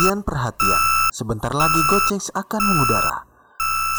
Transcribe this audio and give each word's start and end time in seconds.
Perhatian-perhatian, 0.00 1.12
sebentar 1.12 1.52
lagi 1.52 1.76
Gocengs 1.92 2.32
akan 2.32 2.62
mengudara. 2.64 3.28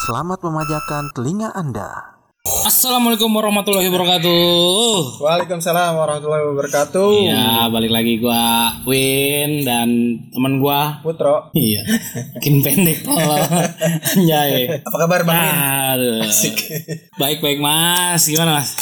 Selamat 0.02 0.42
memajakan 0.42 1.14
telinga 1.14 1.54
Anda. 1.54 2.18
Assalamualaikum 2.66 3.30
warahmatullahi 3.30 3.86
wabarakatuh. 3.86 5.22
Waalaikumsalam 5.22 5.94
warahmatullahi 5.94 6.42
wabarakatuh. 6.50 7.10
Ya, 7.22 7.70
balik 7.70 7.94
lagi 7.94 8.18
gua 8.18 8.82
Win 8.90 9.62
dan 9.62 10.18
teman 10.34 10.58
gua. 10.58 11.06
Putro. 11.06 11.54
Iya. 11.54 11.86
Makin 12.34 12.56
pendek 12.66 13.06
kalau 13.06 13.38
anjay. 14.18 14.82
Apa 14.82 14.98
kabar 15.06 15.22
Bang? 15.22 15.38
Win? 15.38 15.54
Aduh. 16.02 16.26
Baik-baik 17.22 17.62
Mas. 17.62 18.26
Gimana 18.26 18.58
Mas? 18.58 18.74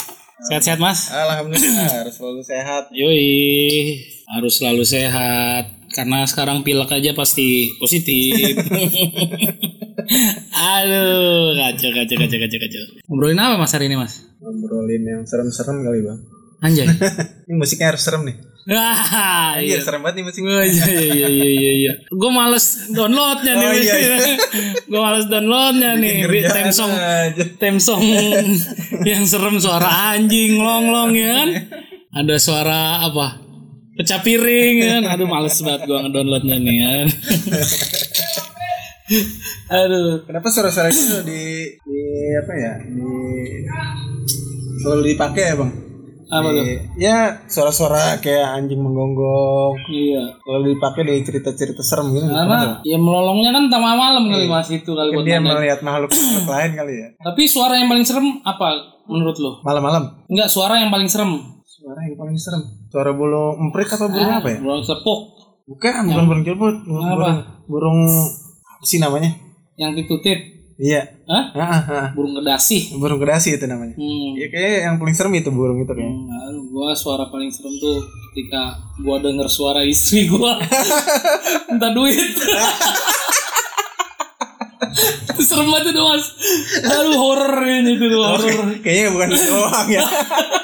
Sehat-sehat 0.48 0.80
Mas? 0.80 1.12
Alhamdulillah 1.12 2.00
harus 2.00 2.16
selalu 2.16 2.40
sehat. 2.40 2.88
Yoi, 2.96 4.08
harus 4.24 4.56
selalu 4.56 4.88
sehat 4.88 5.79
karena 5.90 6.22
sekarang 6.26 6.62
pilek 6.62 6.90
aja 6.94 7.10
pasti 7.12 7.74
positif. 7.78 8.54
Aduh, 10.50 11.54
kacau, 11.54 11.90
kacau, 11.94 12.16
kacau, 12.18 12.38
kacau, 12.38 12.58
kacau. 12.58 12.82
Ngobrolin 13.10 13.38
apa 13.38 13.54
mas 13.58 13.72
hari 13.74 13.86
ini 13.90 13.96
mas? 13.98 14.22
Ngobrolin 14.42 15.02
yang 15.02 15.22
serem-serem 15.26 15.82
kali 15.82 16.00
Bang. 16.02 16.20
Anjay. 16.60 16.86
Ini 17.48 17.54
musiknya 17.56 17.96
harus 17.96 18.04
serem 18.04 18.20
nih. 18.28 18.36
Wah, 18.68 19.56
Iya 19.56 19.64
iya. 19.64 19.78
serem 19.80 20.04
banget 20.04 20.20
nih 20.20 20.24
musik. 20.28 20.44
Oh, 20.44 20.60
iya, 20.60 20.84
iya, 20.92 21.28
iya, 21.32 21.48
iya, 21.56 21.72
iya. 21.72 21.92
Gue 22.12 22.28
males 22.28 22.92
downloadnya 22.92 23.56
nih. 23.56 23.66
Oh, 23.66 23.74
iya, 23.80 23.94
iya. 23.96 24.16
Gue 24.92 25.00
males 25.00 25.24
downloadnya 25.32 25.96
nih. 25.96 26.28
Theme 26.28 26.70
song, 26.70 26.92
aja. 26.92 27.44
theme 27.56 27.80
song 27.80 28.04
yang 29.08 29.24
serem 29.24 29.56
suara 29.56 30.12
anjing 30.12 30.60
long-long 30.60 31.16
ya 31.16 31.28
kan. 31.40 31.48
Ada 32.12 32.36
suara 32.36 32.80
apa? 33.08 33.40
Pecah 34.00 34.24
piring 34.24 34.74
ya 34.80 34.88
kan. 34.96 35.02
Aduh 35.12 35.28
males 35.28 35.60
banget 35.60 35.84
gue 35.84 35.98
ngedownloadnya 36.00 36.56
nih 36.56 36.76
kan. 36.80 37.06
Aduh. 39.68 40.24
Kenapa 40.24 40.48
suara-suara 40.48 40.88
itu 40.88 41.20
di 41.28 41.76
di 41.76 42.00
apa 42.40 42.52
ya? 42.56 42.72
Di 42.80 43.12
selalu 44.80 45.02
dipakai 45.12 45.44
ya 45.52 45.54
Bang? 45.60 45.72
Apa 46.30 46.48
tuh? 46.54 46.64
Ya 46.96 47.42
suara-suara 47.44 48.22
kayak 48.24 48.56
anjing 48.56 48.80
menggonggong. 48.80 49.76
Iya. 49.92 50.40
Selalu 50.48 50.64
dipakai 50.78 51.02
di 51.04 51.14
cerita-cerita 51.20 51.82
serem 51.84 52.14
gitu. 52.16 52.24
Karena 52.24 52.80
ya 52.80 52.96
melolongnya 52.96 53.50
kan 53.52 53.68
tengah 53.68 53.94
malam 54.00 54.32
kali 54.32 54.48
mas 54.48 54.70
itu 54.72 54.96
kali 54.96 55.12
buat 55.12 55.28
dia 55.28 55.44
melihat 55.44 55.84
makhluk 55.84 56.08
makhluk 56.08 56.48
lain 56.48 56.72
kali 56.72 56.94
ya. 57.04 57.08
Tapi 57.20 57.42
suara 57.44 57.76
yang 57.76 57.92
paling 57.92 58.06
serem 58.08 58.40
apa 58.48 58.96
menurut 59.10 59.36
lo? 59.42 59.60
Malam-malam. 59.60 60.24
Enggak, 60.30 60.48
suara 60.48 60.80
yang 60.80 60.88
paling 60.88 61.10
serem. 61.10 61.59
Suara 61.90 62.06
yang 62.06 62.14
paling 62.22 62.38
serem. 62.38 62.62
Suara 62.86 63.10
burung 63.10 63.66
emprit 63.66 63.90
apa 63.90 64.06
burung 64.06 64.30
apa 64.30 64.46
ya? 64.46 64.62
Burung 64.62 64.78
sepuk 64.86 65.20
Bukan, 65.66 66.06
bukan 66.06 66.22
burung 66.30 66.44
cilput. 66.46 66.74
Burung, 66.86 67.02
Apa? 67.02 67.18
burung, 67.18 67.38
burung 67.66 67.98
apa 68.62 68.84
sih 68.86 69.02
namanya? 69.02 69.34
yang 69.74 69.98
ditutit. 69.98 70.38
Iya. 70.78 71.02
Hah? 71.26 71.50
Ah, 71.50 71.66
ah, 71.66 71.82
ah. 71.90 72.08
Burung 72.14 72.38
kedasi. 72.38 72.94
Burung 72.94 73.18
kedasi 73.18 73.58
itu 73.58 73.66
namanya. 73.66 73.98
Hmm. 73.98 74.38
Ya 74.38 74.46
kayaknya 74.54 74.78
yang 74.86 75.02
paling 75.02 75.18
serem 75.18 75.34
itu 75.34 75.50
burung 75.50 75.82
itu 75.82 75.90
kayaknya. 75.90 76.14
Hmm, 76.14 76.30
aduh, 76.30 76.62
gua 76.70 76.94
suara 76.94 77.26
paling 77.26 77.50
serem 77.50 77.74
tuh 77.74 77.98
ketika 78.30 78.78
gua 79.02 79.18
denger 79.18 79.50
suara 79.50 79.82
istri 79.82 80.30
gua 80.30 80.62
minta 81.74 81.90
duit. 81.90 82.14
itu 85.26 85.42
serem 85.50 85.66
banget 85.66 85.90
itu 85.90 86.02
mas. 86.06 86.24
Aduh 86.86 87.18
horror 87.18 87.66
ini 87.66 87.98
tuh 87.98 88.14
horror. 88.14 88.78
Kayaknya 88.78 89.10
bukan 89.10 89.28
doang 89.34 89.88
ya. 89.90 90.06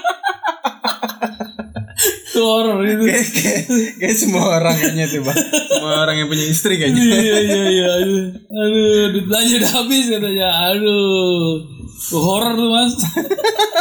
Itu 2.37 2.45
horror 2.45 2.85
itu. 2.85 3.05
kayak, 3.09 3.27
kayak, 3.33 3.65
kayak 3.97 4.17
semua 4.21 4.61
orang 4.61 4.77
kayaknya 4.77 5.09
tuh, 5.09 5.25
Bang. 5.25 5.41
Semua 5.41 5.93
orang 6.05 6.17
yang 6.21 6.29
punya 6.29 6.45
istri 6.45 6.77
kayaknya. 6.77 7.01
iya 7.01 7.37
iya 7.41 7.63
iya 7.73 7.91
aduh 8.47 9.09
duit 9.17 9.25
belanja 9.25 9.55
udah 9.57 9.73
habis 9.73 10.05
katanya 10.13 10.49
aduh 10.69 11.65
horror 12.13 12.55
tuh 12.55 12.69
mas 12.71 12.93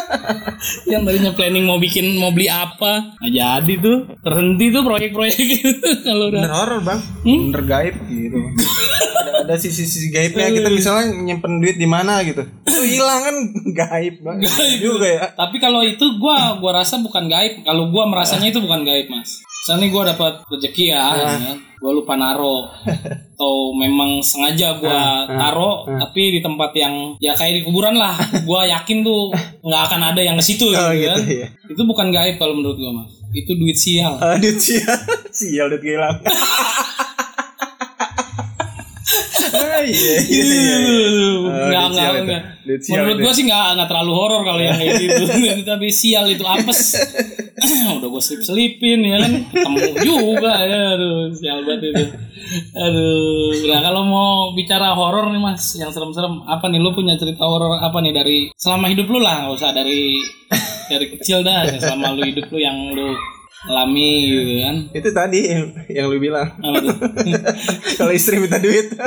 yang 0.91 1.05
tadinya 1.05 1.31
planning 1.37 1.65
mau 1.67 1.77
bikin 1.77 2.17
mau 2.17 2.33
beli 2.33 2.49
apa 2.49 3.15
nggak 3.21 3.33
jadi 3.33 3.73
tuh 3.81 3.97
terhenti 4.23 4.65
tuh 4.73 4.81
proyek-proyek 4.81 5.37
itu 5.37 5.89
kalau 6.07 6.31
udah 6.33 6.41
Bener 6.45 6.53
horor, 6.53 6.79
Bang. 6.81 6.99
Hmm? 7.21 7.39
Bener 7.51 7.63
gaib 7.65 7.95
gitu. 8.09 8.37
ada, 8.41 9.31
ada 9.45 9.55
sisi-sisi 9.57 10.09
gaibnya 10.09 10.49
kita 10.49 10.69
misalnya 10.73 11.13
nyimpen 11.13 11.61
duit 11.61 11.77
di 11.77 11.85
mana 11.85 12.21
gitu. 12.25 12.41
Itu 12.65 12.81
hilang 12.81 13.21
kan 13.21 13.35
gaib, 13.73 14.15
Bang. 14.25 14.37
Gaib 14.41 14.79
juga 14.81 15.07
ya. 15.07 15.25
tapi 15.37 15.61
kalau 15.61 15.85
itu 15.85 16.05
gua 16.17 16.57
gua 16.57 16.81
rasa 16.81 16.97
bukan 17.01 17.29
gaib 17.29 17.61
kalau 17.61 17.93
gua 17.93 18.09
merasanya 18.09 18.49
itu 18.49 18.59
bukan 18.61 18.81
gaib 18.85 19.07
mas 19.09 19.44
misalnya 19.65 19.89
gua 19.89 20.03
dapat 20.13 20.33
rezeki 20.45 20.93
ya, 20.93 21.03
ya 21.17 21.57
gua 21.81 21.91
lupa 21.97 22.13
naro 22.13 22.69
atau 23.33 23.73
memang 23.73 24.21
sengaja 24.21 24.77
gua 24.77 25.25
taro 25.25 25.89
tapi 25.89 26.37
di 26.37 26.39
tempat 26.45 26.69
yang 26.77 27.17
ya 27.17 27.33
kayak 27.33 27.57
di 27.57 27.61
kuburan 27.65 27.97
lah 27.97 28.13
gua 28.45 28.69
yakin 28.69 29.01
tuh 29.01 29.33
nggak 29.65 29.81
akan 29.89 30.13
ada 30.13 30.21
yang 30.21 30.37
ke 30.37 30.45
situ 30.45 30.69
Oh, 30.69 30.93
gitu, 30.93 31.01
gitu, 31.01 31.09
kan 31.09 31.17
ya. 31.25 31.47
itu 31.65 31.81
bukan 31.81 32.13
gaib 32.13 32.37
kalau 32.37 32.53
menurut 32.53 32.77
gua 32.77 32.93
mas 32.93 33.09
itu 33.33 33.57
duit 33.57 33.73
sial 33.73 34.13
Aduh, 34.37 34.53
sial. 34.53 35.01
Sial 35.33 35.65
duit 35.73 35.81
hilang. 35.81 36.21
Ah, 39.55 39.79
iya, 39.87 40.19
iya, 40.19 40.43
iya. 40.43 40.77
Oh, 41.47 41.69
Nggak, 41.71 42.11
duit 42.11 42.23
nggak. 42.27 42.43
Duit 42.67 42.81
Menurut 42.91 43.17
gua 43.23 43.31
sih 43.31 43.43
nggak 43.47 43.65
nggak 43.79 43.87
terlalu 43.87 44.11
horor 44.11 44.41
kalau 44.43 44.59
yang 44.59 44.75
kayak 44.75 44.93
gitu. 44.99 45.23
Tapi 45.63 45.87
sial 45.95 46.27
itu 46.27 46.43
apes. 46.43 46.99
Udah 48.25 48.41
gua 48.41 48.41
selip 48.41 48.41
selipin 48.81 48.99
ya 49.05 49.17
kan, 49.21 49.31
ketemu 49.53 49.77
juga 50.01 50.53
ya. 50.65 50.81
Aduh, 50.97 51.29
sial 51.37 51.59
banget 51.61 51.93
itu. 51.93 52.05
Aduh, 52.73 53.53
nah 53.69 53.79
kalau 53.85 54.01
mau 54.05 54.31
bicara 54.57 54.97
horor 54.97 55.29
nih 55.29 55.41
mas, 55.41 55.77
yang 55.77 55.93
serem-serem, 55.93 56.41
apa 56.49 56.65
nih? 56.69 56.81
Lu 56.81 56.97
punya 56.97 57.13
cerita 57.21 57.45
horor 57.45 57.77
apa 57.77 58.01
nih 58.01 58.13
dari 58.17 58.37
selama 58.57 58.89
hidup 58.89 59.07
lu 59.13 59.19
lah, 59.21 59.45
nggak 59.45 59.53
usah 59.53 59.71
dari 59.77 60.17
dari 60.89 61.05
kecil 61.13 61.45
dah, 61.45 61.69
selama 61.77 62.17
lu 62.17 62.25
hidup 62.25 62.49
lu 62.49 62.57
yang 62.57 62.77
lu 62.97 63.13
alami 63.69 64.09
gitu 64.29 64.53
kan. 64.61 64.75
Itu 64.93 65.09
tadi 65.13 65.39
yang, 65.45 65.65
yang 65.89 66.05
lu 66.09 66.17
bilang. 66.17 66.49
Kalau 67.97 68.13
istri 68.13 68.41
minta 68.41 68.57
duit. 68.61 68.93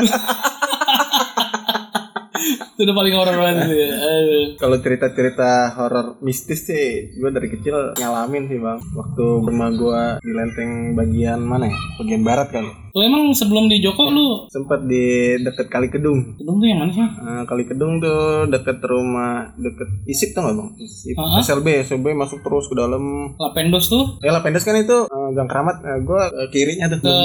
itu 2.38 2.80
udah 2.86 2.96
paling 2.96 3.14
horor 3.14 3.36
banget 3.36 3.68
ya. 3.74 3.88
Aduh. 3.94 4.46
Kalau 4.56 4.76
cerita-cerita 4.80 5.74
horor 5.74 6.06
mistis 6.22 6.66
sih, 6.66 7.12
gue 7.18 7.30
dari 7.30 7.48
kecil 7.50 7.98
ngalamin 7.98 8.48
sih 8.48 8.58
bang. 8.58 8.78
Waktu 8.94 9.24
rumah 9.44 9.70
gue 9.74 10.02
di 10.22 10.32
lenteng 10.32 10.70
bagian 10.94 11.40
mana 11.42 11.68
ya? 11.68 11.78
Bagian 12.00 12.22
barat 12.22 12.48
kali. 12.50 12.70
Lu 12.98 13.04
emang 13.04 13.30
sebelum 13.36 13.68
di 13.68 13.78
Joko 13.84 14.10
lu 14.10 14.48
Sempet 14.48 14.82
di 14.88 15.36
deket 15.38 15.68
Kali 15.70 15.86
Kedung. 15.92 16.34
Kedung 16.34 16.56
tuh 16.58 16.66
yang 16.66 16.82
mana 16.82 16.90
sih? 16.90 17.04
Nah, 17.04 17.44
Kali 17.44 17.68
Kedung 17.68 18.00
tuh 18.00 18.48
deket 18.48 18.80
rumah, 18.82 19.54
deket 19.54 19.86
Isip 20.08 20.34
tuh 20.34 20.42
nggak 20.42 20.56
bang? 20.56 20.68
Isip. 20.82 21.14
Ah. 21.14 21.38
SLB, 21.38 21.84
SLB 21.84 22.16
masuk 22.16 22.42
terus 22.42 22.66
ke 22.66 22.74
dalam. 22.74 23.36
Lapendos 23.38 23.86
tuh 23.86 24.18
Ya 24.24 24.34
lah 24.34 24.42
pendes 24.42 24.66
kan 24.66 24.74
itu 24.74 25.06
eh, 25.06 25.28
Gang 25.36 25.46
Keramat. 25.46 25.84
Nah, 25.84 26.00
gue 26.00 26.22
eh, 26.42 26.48
kirinya 26.50 26.90
tuh. 26.90 26.98
ke 27.04 27.16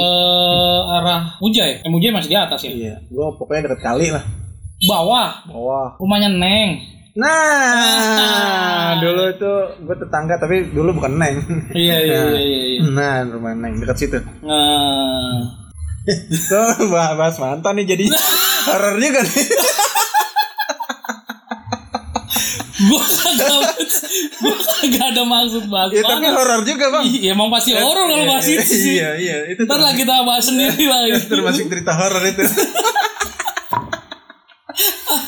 arah 0.94 1.40
Mujay. 1.41 1.81
Eh, 1.81 1.90
Mujay 1.90 2.12
masih 2.13 2.30
di 2.30 2.38
atas 2.38 2.59
ya. 2.68 2.72
Iya, 2.72 2.95
gue 3.09 3.28
pokoknya 3.40 3.72
deket 3.72 3.81
kali 3.81 4.13
lah. 4.13 4.24
Bawah 4.83 5.29
Bawah. 5.47 5.88
rumahnya 5.97 6.29
Neng. 6.29 6.69
Nah, 7.13 8.97
dulu 8.97 9.29
itu 9.29 9.51
gue 9.85 9.95
tetangga 9.95 10.35
tapi 10.35 10.66
dulu 10.69 10.97
bukan 10.97 11.13
Neng. 11.13 11.35
Iya 11.71 11.97
iya 12.01 12.19
iya 12.25 12.41
iya. 12.41 12.59
iya. 12.73 12.81
Nah, 12.89 13.21
rumah 13.29 13.53
Neng 13.53 13.79
dekat 13.79 13.97
situ. 13.97 14.17
Nah, 14.41 15.61
So, 16.35 16.59
bahas, 16.91 17.39
mantan 17.39 17.79
nih 17.79 17.95
jadi 17.95 18.05
horor 18.67 18.99
juga 18.99 19.23
nih. 19.23 19.45
kagak 23.23 23.50
kagak 24.83 25.05
ada 25.15 25.23
maksud 25.23 25.63
bahas 25.71 25.89
ya, 25.95 26.03
tapi 26.03 26.27
horor 26.27 26.61
juga, 26.67 26.85
Bang. 26.91 27.03
Iya, 27.07 27.31
emang 27.31 27.47
pasti 27.47 27.71
horor 27.71 28.05
kalau 28.05 28.25
bahas 28.27 28.45
Iya, 28.45 28.59
itu 28.59 28.73
sih. 28.75 28.94
Iya, 29.00 29.09
iya, 29.15 29.38
itu 29.55 29.61
Ntar 29.63 29.79
lah 29.79 29.94
kita 29.95 30.13
bahas 30.27 30.44
sendiri 30.44 30.85
lah 30.88 31.01
itu. 31.07 31.24
termasuk 31.31 31.65
cerita 31.71 31.91
horor 31.95 32.24
itu. 32.27 32.44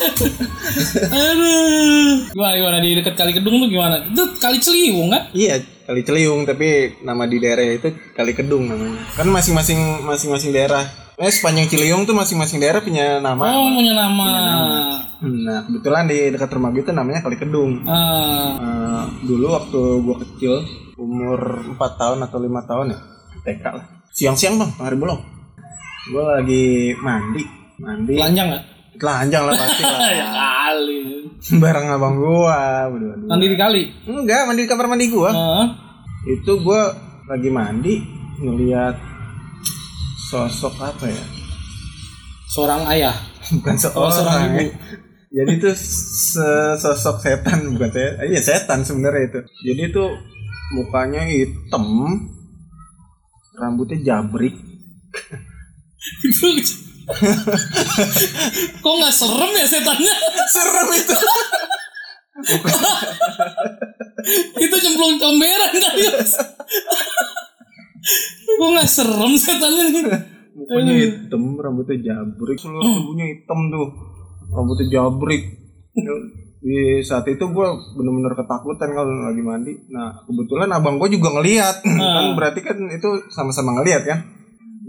Aduh. 1.26 2.32
Gimana 2.32 2.54
gimana 2.56 2.78
di 2.80 2.90
dekat 2.96 3.16
Kali 3.16 3.32
Kedung 3.32 3.56
tuh 3.60 3.70
gimana? 3.70 3.96
Itu 4.04 4.24
Kali 4.38 4.58
Ciliwung 4.58 5.10
kan? 5.10 5.30
iya, 5.32 5.58
Kali 5.86 6.02
Celiung 6.02 6.44
tapi 6.44 6.98
nama 7.02 7.26
di 7.26 7.38
daerah 7.38 7.64
itu 7.64 7.90
Kali 8.12 8.34
Kedung 8.34 8.68
namanya. 8.68 9.02
Kan 9.14 9.28
masing-masing 9.28 10.04
masing-masing 10.04 10.52
daerah. 10.52 10.84
Eh 11.16 11.32
sepanjang 11.32 11.70
Ciliung 11.70 12.04
tuh 12.04 12.14
masing-masing 12.14 12.60
daerah 12.60 12.82
punya 12.82 13.20
nama. 13.20 13.44
Oh, 13.46 13.72
punya 13.72 13.94
nama. 13.94 14.30
Nah, 15.22 15.64
kebetulan 15.64 16.06
di 16.06 16.30
dekat 16.30 16.52
rumah 16.52 16.70
gue 16.70 16.84
itu 16.84 16.92
namanya 16.92 17.24
Kali 17.24 17.38
Kedung. 17.38 17.88
Ah, 17.88 18.56
Eh, 18.56 19.04
dulu 19.24 19.52
waktu 19.52 19.82
gue 20.02 20.16
kecil 20.22 20.54
umur 20.96 21.40
4 21.72 22.00
tahun 22.00 22.20
atau 22.22 22.40
lima 22.40 22.64
tahun 22.64 22.96
ya 22.96 23.00
TK 23.44 23.64
lah 23.68 23.86
siang-siang 24.10 24.56
bang 24.56 24.72
hari 24.80 24.96
bolong 24.96 25.20
gue 26.08 26.24
lagi 26.24 26.66
mandi 26.96 27.44
mandi 27.76 28.16
telanjang 28.16 28.48
nggak? 28.48 28.64
Telanjang 28.96 29.44
lah 29.44 29.54
pasti 29.54 29.82
lah 29.82 30.00
ya 30.14 30.26
kali. 30.28 31.00
bareng 31.56 31.86
abang 31.90 32.16
gua 32.16 32.88
berdua 32.88 33.14
Mandi 33.26 33.46
di 33.46 33.56
kali. 33.56 33.82
enggak 34.06 34.46
mandi 34.46 34.62
di 34.64 34.68
kamar 34.68 34.86
mandi 34.88 35.06
gua 35.08 35.30
Heeh. 35.30 35.66
itu 36.34 36.52
gua 36.60 36.92
lagi 37.26 37.50
mandi 37.50 37.94
ngeliat 38.38 38.94
sosok 40.26 40.74
apa 40.80 41.06
ya? 41.06 41.24
Seorang 42.48 42.82
ayah. 42.88 43.14
Bukan 43.52 43.74
Oh, 43.94 44.10
seorang 44.10 44.12
seorang. 44.12 44.42
ibu. 44.58 44.70
Jadi 45.36 45.52
itu 45.54 45.70
sosok 46.76 47.16
setan 47.20 47.72
bukan 47.72 47.90
saya. 47.90 48.10
Iya 48.24 48.40
setan 48.40 48.82
sebenarnya 48.82 49.22
itu. 49.28 49.40
Jadi 49.66 49.82
itu 49.86 50.04
mukanya 50.72 51.22
hitam, 51.26 51.86
rambutnya 53.54 53.98
jabrik. 54.02 54.56
Kok 58.84 58.94
nggak 58.98 59.14
serem 59.14 59.52
ya 59.54 59.66
setannya? 59.70 60.16
Serem 60.56 60.90
itu. 60.94 61.16
itu 64.66 64.76
cemplung 64.82 65.16
comberan 65.22 65.72
kali. 65.72 66.04
Kok 68.56 68.70
nggak 68.76 68.90
serem 68.90 69.34
setannya 69.38 69.86
nih? 69.94 70.04
Mukanya 70.56 70.94
hitam, 70.96 71.60
rambutnya 71.60 71.96
jabrik, 72.00 72.58
seluruh 72.60 72.84
tubuhnya 72.84 73.26
hitam 73.28 73.60
tuh. 73.72 73.88
Rambutnya 74.52 74.86
jabrik. 74.88 75.44
Di 76.66 77.06
saat 77.06 77.30
itu 77.30 77.46
gue 77.46 77.68
bener-bener 77.94 78.34
ketakutan 78.34 78.90
kalau 78.96 79.12
lagi 79.30 79.44
mandi. 79.46 79.74
Nah 79.94 80.26
kebetulan 80.26 80.72
abang 80.74 80.98
gue 80.98 81.14
juga 81.14 81.40
ngeliat, 81.40 81.86
kan 81.86 82.26
berarti 82.34 82.60
kan 82.66 82.78
itu 82.90 83.10
sama-sama 83.32 83.78
ngeliat 83.80 84.04
kan. 84.08 84.20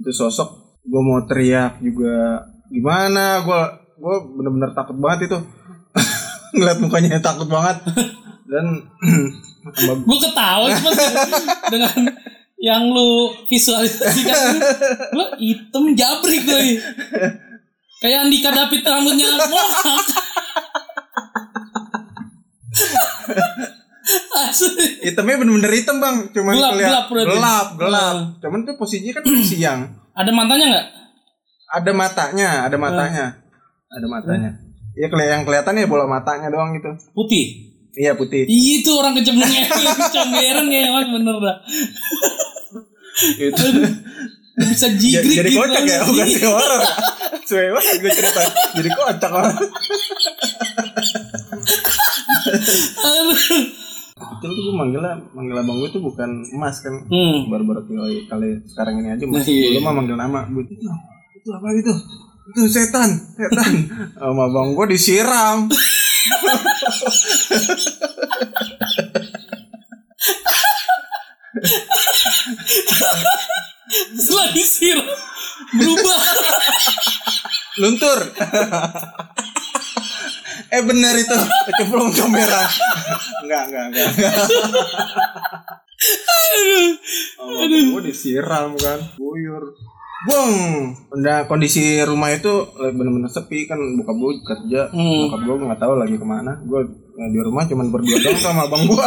Itu 0.00 0.10
sosok. 0.14 0.65
Gue 0.86 1.02
mau 1.02 1.20
teriak 1.26 1.82
juga 1.82 2.46
gimana? 2.70 3.42
Gue 3.42 3.60
gue 3.96 4.16
bener-bener 4.38 4.70
takut 4.72 4.96
banget 4.96 5.30
itu. 5.30 5.38
ngeliat 6.56 6.78
mukanya 6.78 7.18
takut 7.20 7.48
banget. 7.50 7.82
Dan 8.46 8.66
Gue 10.06 10.18
ketawa 10.22 10.70
cuma 10.78 10.94
dengan 11.74 12.14
yang 12.56 12.88
lu 12.88 13.28
visualisasikan 13.50 14.56
lu 15.12 15.24
hitam 15.36 15.92
jabrik 15.92 16.40
gue 16.40 16.80
kayak 18.00 18.26
Andika 18.26 18.48
David 18.48 18.80
rambutnya 18.80 19.28
mohak 19.44 20.08
Asli. 24.38 24.84
hitamnya 25.02 25.36
bener-bener 25.38 25.72
hitam 25.72 25.96
bang, 25.96 26.16
cuman 26.28 26.52
Gelap, 26.52 26.72
keliat- 26.72 26.86
gelap 26.86 27.06
berarti. 27.08 27.28
gelap, 27.30 27.68
gelap. 27.76 28.14
Hmm. 28.14 28.26
Cuman 28.38 28.58
tuh 28.62 28.74
posisinya 28.74 29.12
kan 29.14 29.22
siang. 29.42 29.80
ada 30.12 30.30
matanya 30.30 30.66
nggak 30.66 30.86
ada 31.68 31.90
matanya, 31.92 32.48
ada 32.62 32.76
matanya, 32.76 33.24
ada 33.88 34.06
matanya. 34.06 34.50
Iya 34.92 35.06
keli 35.06 35.24
yang 35.26 35.42
kelihatan 35.42 35.76
ya 35.76 35.84
bola 35.84 36.04
matanya 36.04 36.48
doang 36.48 36.72
gitu. 36.72 36.88
putih 37.12 37.68
Iya 37.92 38.12
putih. 38.12 38.44
Iya 38.44 38.72
itu 38.80 38.90
orang 38.92 39.12
kecemplungnya 39.14 39.68
comberan 40.14 40.66
ya 40.66 40.88
mas 40.90 41.06
bener 41.06 41.36
dah 41.38 41.56
Itu. 43.38 43.64
bisa 44.58 44.88
jigrik 44.90 45.36
jadi 45.36 45.48
gitu 45.48 45.60
kocak 45.60 45.82
ya, 45.82 45.96
kan. 45.98 46.06
bukan 46.06 46.26
Iya. 46.26 46.32
si 46.32 46.44
horor. 46.44 46.80
Sesuai 47.42 47.68
banget 47.72 47.96
gue 47.98 48.10
cerita. 48.10 48.42
Jadi 48.72 48.88
kocak 48.90 49.30
orang. 49.30 49.56
Itu 54.40 54.46
tuh 54.52 54.62
gue 54.68 54.74
manggilnya, 54.74 55.14
manggil 55.32 55.56
abang 55.56 55.76
gue 55.80 55.90
tuh 55.90 56.02
bukan 56.04 56.30
emas 56.52 56.80
kan. 56.84 56.94
hmm. 57.08 57.48
Baru-baru 57.48 57.86
kali, 57.86 58.16
kali 58.28 58.48
sekarang 58.68 59.00
ini 59.00 59.08
aja 59.16 59.24
mas. 59.24 59.42
Nah, 59.42 59.50
iya. 59.50 59.66
Dulu 59.72 59.80
mah 59.82 59.94
manggil 59.96 60.16
nama. 60.16 60.40
Gue 60.50 60.62
itu, 60.68 60.74
itu 61.36 61.48
apa 61.52 61.68
itu? 61.72 61.94
Itu 62.54 62.60
setan, 62.70 63.10
setan. 63.34 63.72
Sama 64.20 64.46
abang 64.46 64.76
gue 64.76 64.86
disiram. 64.94 65.66
setelah 74.16 74.48
disiram 74.52 75.08
berubah 75.76 76.22
luntur 77.80 78.18
eh 80.68 80.82
bener 80.82 81.14
itu. 81.14 81.36
Kecemplung 81.66 82.10
comberan 82.10 82.68
enggak 83.44 83.62
enggak 83.68 83.84
enggak. 83.90 84.10
Aduh. 86.46 86.90
Aduh. 87.62 87.84
Gue 87.96 88.02
disiram 88.04 88.74
kan. 88.76 88.98
Buyur 89.16 89.64
Bung, 90.26 90.90
udah 91.12 91.46
kondisi 91.46 92.02
rumah 92.02 92.32
itu 92.32 92.50
eh, 92.82 92.90
bener-bener 92.90 93.30
sepi 93.30 93.68
kan. 93.68 93.78
Bokap 94.00 94.16
gue 94.16 94.32
kerja, 94.42 94.80
Hmm. 94.90 95.28
bokap 95.30 95.40
gue 95.44 95.56
nggak 95.62 95.78
tahu 95.78 95.94
lagi 95.94 96.16
ke 96.18 96.26
mana. 96.26 96.56
Gue 96.66 96.82
eh, 97.14 97.28
di 97.30 97.38
rumah 97.38 97.62
cuman 97.62 97.94
berdua 97.94 98.18
doang 98.18 98.40
sama 98.40 98.66
abang 98.66 98.90
gue. 98.90 99.06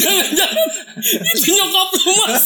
jangan-jangan 0.00 0.68
itu 1.04 1.48
nyokap 1.52 1.88
lu 1.92 2.12
mas 2.24 2.43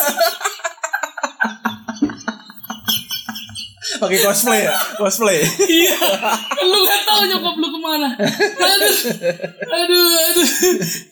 Pakai 4.08 4.24
cosplay 4.24 4.60
ya, 4.64 4.72
cosplay. 4.96 5.38
iya. 5.68 5.96
Lu 6.64 6.78
nggak 6.80 7.00
tahu 7.04 7.20
nyokap 7.28 7.54
lu 7.54 7.68
ke 7.68 7.78
mana. 7.78 8.08
Aduh. 8.56 8.96
Aduh 9.68 10.08
aduh. 10.24 10.48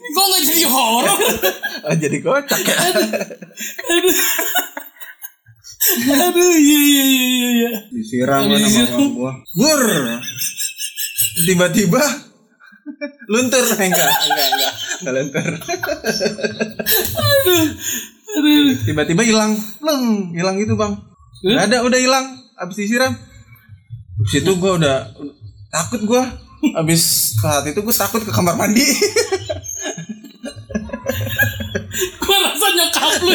Kok 0.08 0.24
nggak 0.24 0.42
jadi 0.48 0.64
horor? 0.64 1.18
Ah, 1.84 1.92
Jadi 1.92 2.16
kocak 2.24 2.56
ya. 2.64 2.76
aduh. 2.88 4.16
Aduh. 6.08 6.52
Iya 6.56 6.80
iya 6.80 7.04
iya 7.04 7.26
iya 7.28 7.48
iya. 7.52 7.70
Disiram 7.92 8.48
kan 8.48 8.64
sama 8.64 9.06
gue. 9.12 9.32
Bur, 9.54 9.82
tiba-tiba 11.44 12.02
luntur. 13.28 13.60
Eh, 13.60 13.86
enggak 13.86 14.08
enggak 14.08 14.46
enggak. 14.50 14.72
Enggak 15.04 15.12
luntur. 15.14 15.44
Aduh. 17.12 17.66
Aduh. 18.40 18.72
Tiba-tiba 18.88 19.22
hilang. 19.22 19.52
Pleng 19.78 20.32
hilang 20.32 20.56
gitu 20.56 20.74
bang? 20.74 20.96
Nggak 21.44 21.64
ada 21.68 21.78
udah 21.84 22.00
hilang 22.00 22.26
abis 22.56 22.76
disiram. 22.76 23.12
Abis 24.20 24.32
itu 24.40 24.52
gue 24.56 24.72
udah 24.80 25.12
takut 25.68 26.00
gue 26.04 26.22
abis 26.72 27.36
saat 27.36 27.68
itu 27.68 27.78
gue 27.78 27.94
takut 27.94 28.24
ke 28.24 28.32
kamar 28.32 28.56
mandi. 28.56 28.84
Gua 32.20 32.36
rasa 32.44 32.66
nyokap 32.76 33.12
lu. 33.24 33.32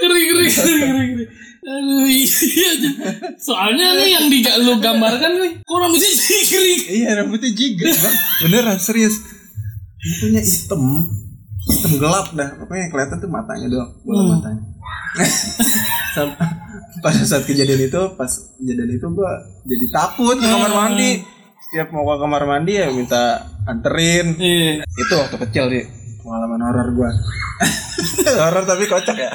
Ngeri 0.00 0.20
ngeri 0.20 0.46
ngeri 0.50 1.06
ngeri. 1.14 1.24
Aduh 1.60 2.08
iya. 2.08 2.72
Soalnya 3.38 3.94
nih 4.00 4.08
yang 4.16 4.26
di 4.32 4.38
lu 4.64 4.80
gambarkan 4.80 5.38
nih 5.38 5.52
kok 5.60 5.76
rambutnya 5.76 6.10
jigrik 6.10 6.82
iya 6.88 7.10
rambutnya 7.20 7.50
jigret 7.52 7.96
bang 8.00 8.16
beneran 8.42 8.78
serius. 8.80 9.20
Itunya 10.00 10.40
hitam 10.40 11.06
gelap 11.96 12.26
dah 12.32 12.48
pokoknya 12.56 12.82
yang 12.84 12.92
kelihatan 12.92 13.16
tuh 13.18 13.30
matanya 13.30 13.66
doang 13.68 13.90
bola 14.02 14.20
Hmm. 14.20 14.30
matanya. 14.36 14.62
Pada 17.00 17.22
saat 17.22 17.44
kejadian 17.44 17.86
itu 17.86 18.00
pas 18.14 18.28
kejadian 18.56 18.90
itu 18.92 19.06
gue 19.06 19.32
jadi 19.64 19.86
takut 19.90 20.36
ke 20.36 20.44
kamar 20.44 20.70
mandi. 20.70 21.22
Setiap 21.64 21.88
mau 21.90 22.04
ke 22.04 22.16
kamar 22.18 22.42
mandi 22.44 22.72
ya 22.76 22.90
minta 22.90 23.46
anterin. 23.64 24.34
Iya. 24.36 24.82
Itu 24.84 25.14
waktu 25.16 25.36
kecil 25.38 25.64
sih 25.70 25.84
pengalaman 26.20 26.60
horor 26.60 26.88
gua. 26.92 27.10
Horor 28.40 28.64
tapi 28.64 28.84
kocak 28.84 29.16
ya. 29.16 29.32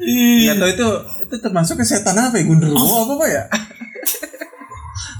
Iya. 0.00 0.56
tahu 0.56 0.70
itu 0.72 0.88
itu 1.28 1.34
termasuk 1.38 1.76
ke 1.76 1.84
setan 1.84 2.16
apa 2.16 2.40
ya 2.40 2.44
gundurwo 2.48 2.80
apa 3.04 3.12
apa 3.20 3.26
ya 3.28 3.42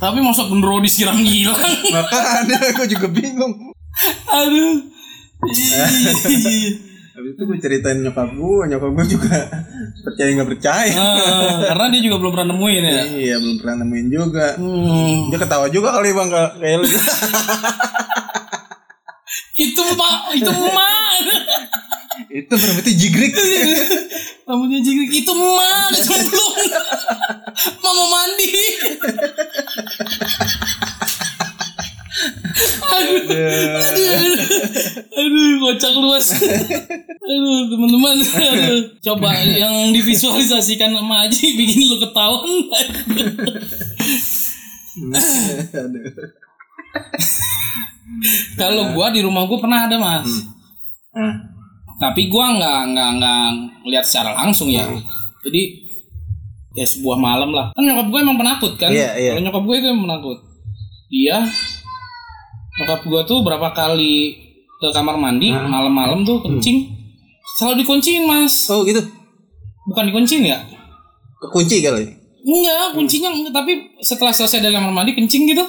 Tapi 0.00 0.18
masa 0.18 0.42
gendro 0.44 0.80
disiram 0.80 1.14
gilang? 1.18 1.60
makanya 1.90 2.58
gua 2.72 2.86
juga 2.86 3.06
bingung 3.06 3.52
Aduh. 4.26 4.80
Habis 7.10 7.30
itu 7.30 7.42
gue 7.42 7.58
ceritain 7.58 7.98
nyokap 7.98 8.32
gua 8.32 8.64
nyokap 8.64 8.90
gua 8.90 9.04
juga 9.04 9.36
percaya 10.02 10.30
nggak 10.32 10.48
percaya 10.48 10.92
Ah, 10.94 11.60
karena 11.66 11.84
dia 11.90 12.00
juga 12.02 12.16
belum 12.16 12.32
pernah 12.32 12.48
nemuin 12.50 12.82
ya. 12.82 13.02
iya 13.10 13.36
belum 13.36 13.56
pernah 13.58 13.76
nemuin 13.78 14.06
juga 14.08 14.46
Hmm. 14.56 15.28
dia 15.28 15.38
ketawa 15.38 15.66
juga 15.68 15.92
kali 15.92 16.10
bang 16.10 16.28
kayak 16.30 16.76
lu 16.78 16.88
Itu 19.52 19.82
pak, 19.92 20.16
itu 20.34 20.48
emak. 20.48 21.20
itu 22.30 22.52
berarti 22.52 22.92
jigrik 22.94 23.32
Rambutnya 24.42 24.80
jigrik 24.80 25.12
itu 25.14 25.30
emak 25.30 25.92
kecemplung. 25.94 26.54
Mama 27.78 28.04
mandi. 28.08 28.48
Aduh, 33.30 33.78
aduh, 33.78 34.34
aduh, 35.14 35.50
kocak 35.62 35.92
lu 35.94 36.06
mas. 36.10 36.28
Aduh, 36.34 37.60
teman-teman, 37.70 38.16
aduh. 38.18 38.82
coba 39.00 39.30
yang 39.44 39.94
divisualisasikan 39.94 40.90
sama 40.90 41.26
Aji 41.26 41.46
bikin 41.54 41.86
lu 41.86 41.96
ketawa. 42.02 42.42
Kalau 48.58 48.90
gua 48.92 49.14
di 49.14 49.22
rumah 49.22 49.46
gua 49.46 49.58
pernah 49.62 49.86
ada 49.86 49.96
mas, 49.96 50.28
Nah, 51.10 51.34
tapi 51.98 52.30
gua 52.30 52.54
nggak 52.54 52.80
nggak 52.94 53.10
nggak 53.18 53.42
lihat 53.90 54.04
secara 54.06 54.34
langsung 54.34 54.70
ya. 54.70 54.86
Jadi 55.42 55.90
ya 56.74 56.86
sebuah 56.86 57.18
malam 57.18 57.50
lah. 57.50 57.74
Kan 57.74 57.82
nyokap 57.82 58.06
gue 58.10 58.20
emang 58.22 58.38
penakut 58.38 58.72
kan. 58.78 58.90
Iya, 58.90 59.10
iya. 59.18 59.30
Kalau 59.34 59.42
nyokap 59.46 59.64
gue 59.66 59.76
itu 59.78 59.86
emang 59.90 60.04
penakut. 60.06 60.38
Dia 61.10 61.38
nyokap 62.80 63.00
gua 63.04 63.20
tuh 63.22 63.40
berapa 63.40 63.68
kali 63.70 64.40
ke 64.74 64.88
kamar 64.90 65.14
mandi 65.14 65.52
malam-malam 65.52 66.24
tuh 66.24 66.40
kencing 66.40 66.88
selalu 67.54 67.84
dikunciin 67.84 68.24
mas 68.24 68.66
Oh 68.66 68.80
gitu. 68.82 69.04
bukan 69.86 70.08
dikunciin 70.08 70.44
ya 70.46 70.58
Kekunci 71.38 71.80
kali. 71.80 72.04
enggak 72.40 72.92
kuncinya 72.92 73.28
enggak 73.28 73.52
tapi 73.54 73.72
setelah 73.98 74.30
selesai 74.30 74.60
dari 74.60 74.72
kamar 74.72 74.88
mandi 74.90 75.12
kencing 75.12 75.44
gitu 75.46 75.64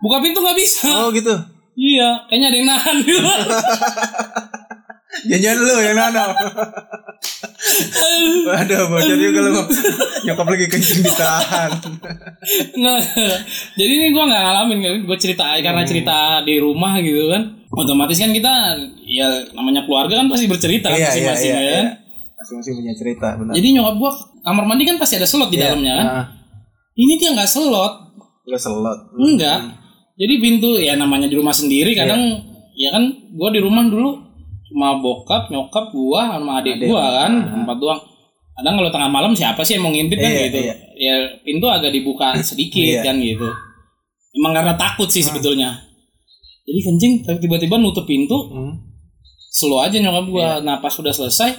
buka 0.00 0.18
pintu 0.18 0.38
nggak 0.38 0.54
bisa 0.54 0.90
Oh 0.98 1.10
gitu. 1.10 1.30
iya 1.72 2.26
kayaknya 2.26 2.46
ada 2.48 2.56
yang 2.56 2.68
nahan 2.68 2.96
gitu 3.06 3.20
Jangan 5.20 5.56
lu 5.58 5.74
yang 5.80 5.96
nano. 5.96 6.24
Waduh, 8.48 8.88
bocor 8.88 9.16
juga 9.20 9.40
lu. 9.44 9.52
Nyokap 10.26 10.46
lagi 10.48 10.66
kencing 10.68 11.00
ditahan. 11.04 11.70
nah 12.80 12.98
jadi 13.76 13.92
ini 13.92 14.06
gua 14.16 14.24
nggak 14.28 14.42
ngalamin 14.42 14.78
kan. 14.80 14.92
Gue 15.04 15.18
cerita 15.20 15.44
karena 15.60 15.82
cerita 15.84 16.40
di 16.44 16.56
rumah 16.56 16.96
gitu 17.00 17.28
kan 17.28 17.42
otomatis 17.70 18.18
kan 18.18 18.34
kita 18.34 18.52
ya 19.06 19.28
namanya 19.54 19.86
keluarga 19.86 20.18
kan 20.18 20.26
pasti 20.26 20.50
bercerita 20.50 20.90
kan 20.90 20.98
Iya, 20.98 21.06
iya, 21.06 21.10
masing-masing 21.14 21.50
iya, 21.50 21.54
ya. 21.54 21.62
iya. 21.62 21.74
kan 21.78 21.86
Masing-masing 22.40 22.74
punya 22.80 22.94
cerita, 22.96 23.28
benar. 23.36 23.52
jadi 23.52 23.68
nyokap 23.78 23.94
gua 24.00 24.10
kamar 24.40 24.64
mandi 24.64 24.84
kan 24.88 24.96
pasti 24.96 25.14
ada 25.20 25.28
slot 25.28 25.52
di 25.52 25.58
dalamnya 25.60 25.92
kan. 25.94 26.06
Nah, 26.08 26.24
ini 26.96 27.12
dia 27.20 27.30
nggak 27.36 27.46
slot. 27.46 27.94
Lu 28.48 28.56
selot. 28.58 28.98
enggak 29.14 29.60
jadi 30.16 30.34
pintu 30.36 30.76
ya 30.76 30.96
namanya 31.00 31.28
di 31.30 31.36
rumah 31.38 31.52
sendiri 31.54 31.96
kadang 31.96 32.40
ya 32.74 32.90
kan 32.90 33.04
gua 33.36 33.48
di 33.52 33.60
rumah 33.60 33.84
dulu 33.86 34.29
cuma 34.70 34.96
bokap 34.96 35.50
nyokap 35.50 35.90
gua 35.90 36.30
sama 36.30 36.62
adik, 36.62 36.78
Adik. 36.78 36.86
gua 36.88 37.02
kan 37.20 37.32
empat 37.60 37.76
doang 37.76 38.00
kadang 38.54 38.74
kalau 38.76 38.90
tengah 38.90 39.10
malam 39.10 39.32
siapa 39.34 39.60
sih 39.60 39.74
yang 39.74 39.84
mau 39.84 39.92
ngintip 39.92 40.14
kan 40.14 40.30
Iya, 40.30 40.42
gitu. 40.46 40.58
iya. 40.62 40.74
ya 40.94 41.14
pintu 41.40 41.66
agak 41.66 41.90
dibuka 41.90 42.36
sedikit 42.46 42.80
Iya. 42.80 43.02
kan 43.02 43.16
gitu. 43.18 43.48
Emang 44.30 44.54
karena 44.54 44.76
takut 44.76 45.10
sih 45.10 45.20
sebetulnya. 45.20 45.74
Jadi 46.62 46.80
kencing 46.80 47.12
tiba-tiba 47.40 47.76
nutup 47.76 48.04
pintu. 48.04 48.36
Hmm. 48.48 48.78
slow 49.50 49.82
aja 49.82 49.98
nyokap 49.98 50.24
gua. 50.28 50.40
Iya. 50.40 50.54
nah 50.62 50.78
pas 50.78 50.94
sudah 50.94 51.10
selesai 51.10 51.50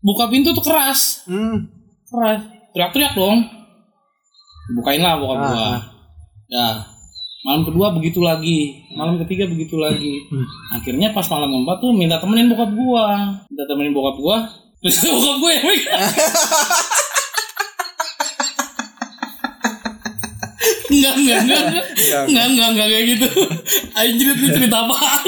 buka 0.00 0.26
pintu 0.26 0.50
tuh 0.50 0.64
keras. 0.64 1.22
Hmm. 1.30 1.70
keras. 2.08 2.40
Teriak-teriak 2.74 3.14
dong. 3.14 3.38
Bukain 4.74 4.98
lah 4.98 5.14
bokap 5.16 5.38
Ah, 5.38 5.44
gua 5.44 5.66
ya 6.48 6.66
malam 7.42 7.66
kedua 7.66 7.90
begitu 7.90 8.22
lagi 8.22 8.86
malam 8.94 9.18
ketiga 9.26 9.50
begitu 9.50 9.74
lagi 9.74 10.22
akhirnya 10.70 11.10
pas 11.10 11.26
malam 11.26 11.50
keempat 11.50 11.76
tuh 11.82 11.90
minta 11.90 12.22
temenin 12.22 12.46
bokap 12.54 12.70
gua 12.70 13.06
minta 13.50 13.64
temenin 13.66 13.90
bokap 13.90 14.16
gua 14.22 14.36
terus 14.78 15.02
bokap 15.02 15.36
gua 15.42 15.50
yang. 15.50 15.62
Enggak, 20.92 21.14
enggak, 21.16 21.38
enggak, 21.40 21.64
enggak, 21.64 21.84
enggak, 22.28 22.46
enggak, 22.52 22.68
enggak, 22.68 22.88
kayak 22.92 23.04
gitu. 23.16 23.28
Anjir, 23.96 24.28
itu 24.36 24.46
cerita 24.52 24.78
apaan? 24.84 25.24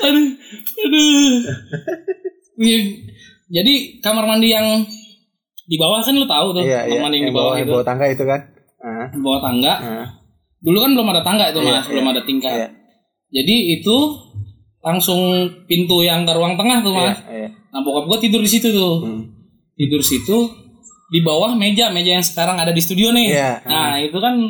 aduh, 0.00 0.28
aduh. 0.80 1.34
Iya, 2.56 2.78
Jadi 3.52 3.74
kamar 4.00 4.24
mandi 4.24 4.48
yang 4.48 4.80
di 5.68 5.76
bawah 5.76 6.00
kan 6.00 6.16
lu 6.16 6.24
tahu 6.24 6.56
tuh, 6.56 6.64
Iya, 6.64 6.88
kamar 6.88 6.96
iya. 6.96 7.02
mandi 7.04 7.16
yang 7.20 7.26
Yang 7.28 7.30
di 7.30 7.36
bawah 7.36 7.52
bawah, 7.52 7.60
itu, 7.60 7.72
bawah 7.76 7.86
tangga 7.86 8.06
itu 8.08 8.24
kan. 8.24 8.40
Di 9.12 9.20
bawah 9.20 9.40
tangga. 9.44 9.74
Dulu 10.64 10.78
kan 10.80 10.90
belum 10.96 11.08
ada 11.12 11.20
tangga 11.20 11.52
itu 11.52 11.60
Iya, 11.60 11.68
mas, 11.76 11.86
belum 11.86 12.04
iya. 12.08 12.12
ada 12.16 12.22
tingkat. 12.24 12.52
Iya. 12.56 12.68
Jadi 13.34 13.56
itu 13.76 13.96
langsung 14.80 15.20
pintu 15.64 16.00
yang 16.00 16.24
ke 16.24 16.32
ruang 16.32 16.56
tengah 16.56 16.80
tuh 16.80 16.92
mas. 16.92 17.20
Iya, 17.28 17.36
iya. 17.36 17.48
Nah 17.68 17.80
bokap 17.84 18.04
gua 18.08 18.18
tidur 18.18 18.40
di 18.40 18.48
situ 18.48 18.72
tuh, 18.72 19.04
Hmm. 19.04 19.22
tidur 19.76 20.00
situ 20.00 20.36
di 21.10 21.20
bawah 21.20 21.52
meja, 21.52 21.92
meja 21.92 22.16
yang 22.16 22.24
sekarang 22.24 22.56
ada 22.56 22.72
di 22.72 22.80
studio 22.80 23.12
nih. 23.12 23.28
Iya. 23.28 23.52
Nah 23.62 24.00
itu 24.00 24.16
kan 24.16 24.40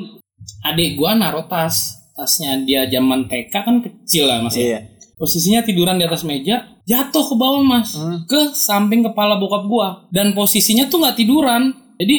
adik 0.65 0.95
gua 0.95 1.19
naruh 1.19 1.45
tas, 1.45 1.99
tasnya 2.15 2.63
dia 2.63 2.87
zaman 2.87 3.27
TK 3.27 3.51
kan 3.53 3.77
kecil 3.81 4.31
lah 4.31 4.39
mas. 4.39 4.55
ya. 4.55 4.63
Iya. 4.63 4.81
Posisinya 5.15 5.63
tiduran 5.63 5.97
di 5.97 6.05
atas 6.05 6.23
meja, 6.23 6.63
jatuh 6.85 7.25
ke 7.25 7.35
bawah 7.35 7.63
mas, 7.63 7.95
Hmm. 7.95 8.23
ke 8.27 8.51
samping 8.53 9.03
kepala 9.03 9.35
bokap 9.35 9.67
gua. 9.67 9.89
Dan 10.11 10.31
posisinya 10.31 10.87
tuh 10.87 11.01
nggak 11.01 11.17
tiduran, 11.17 11.71
jadi 11.97 12.17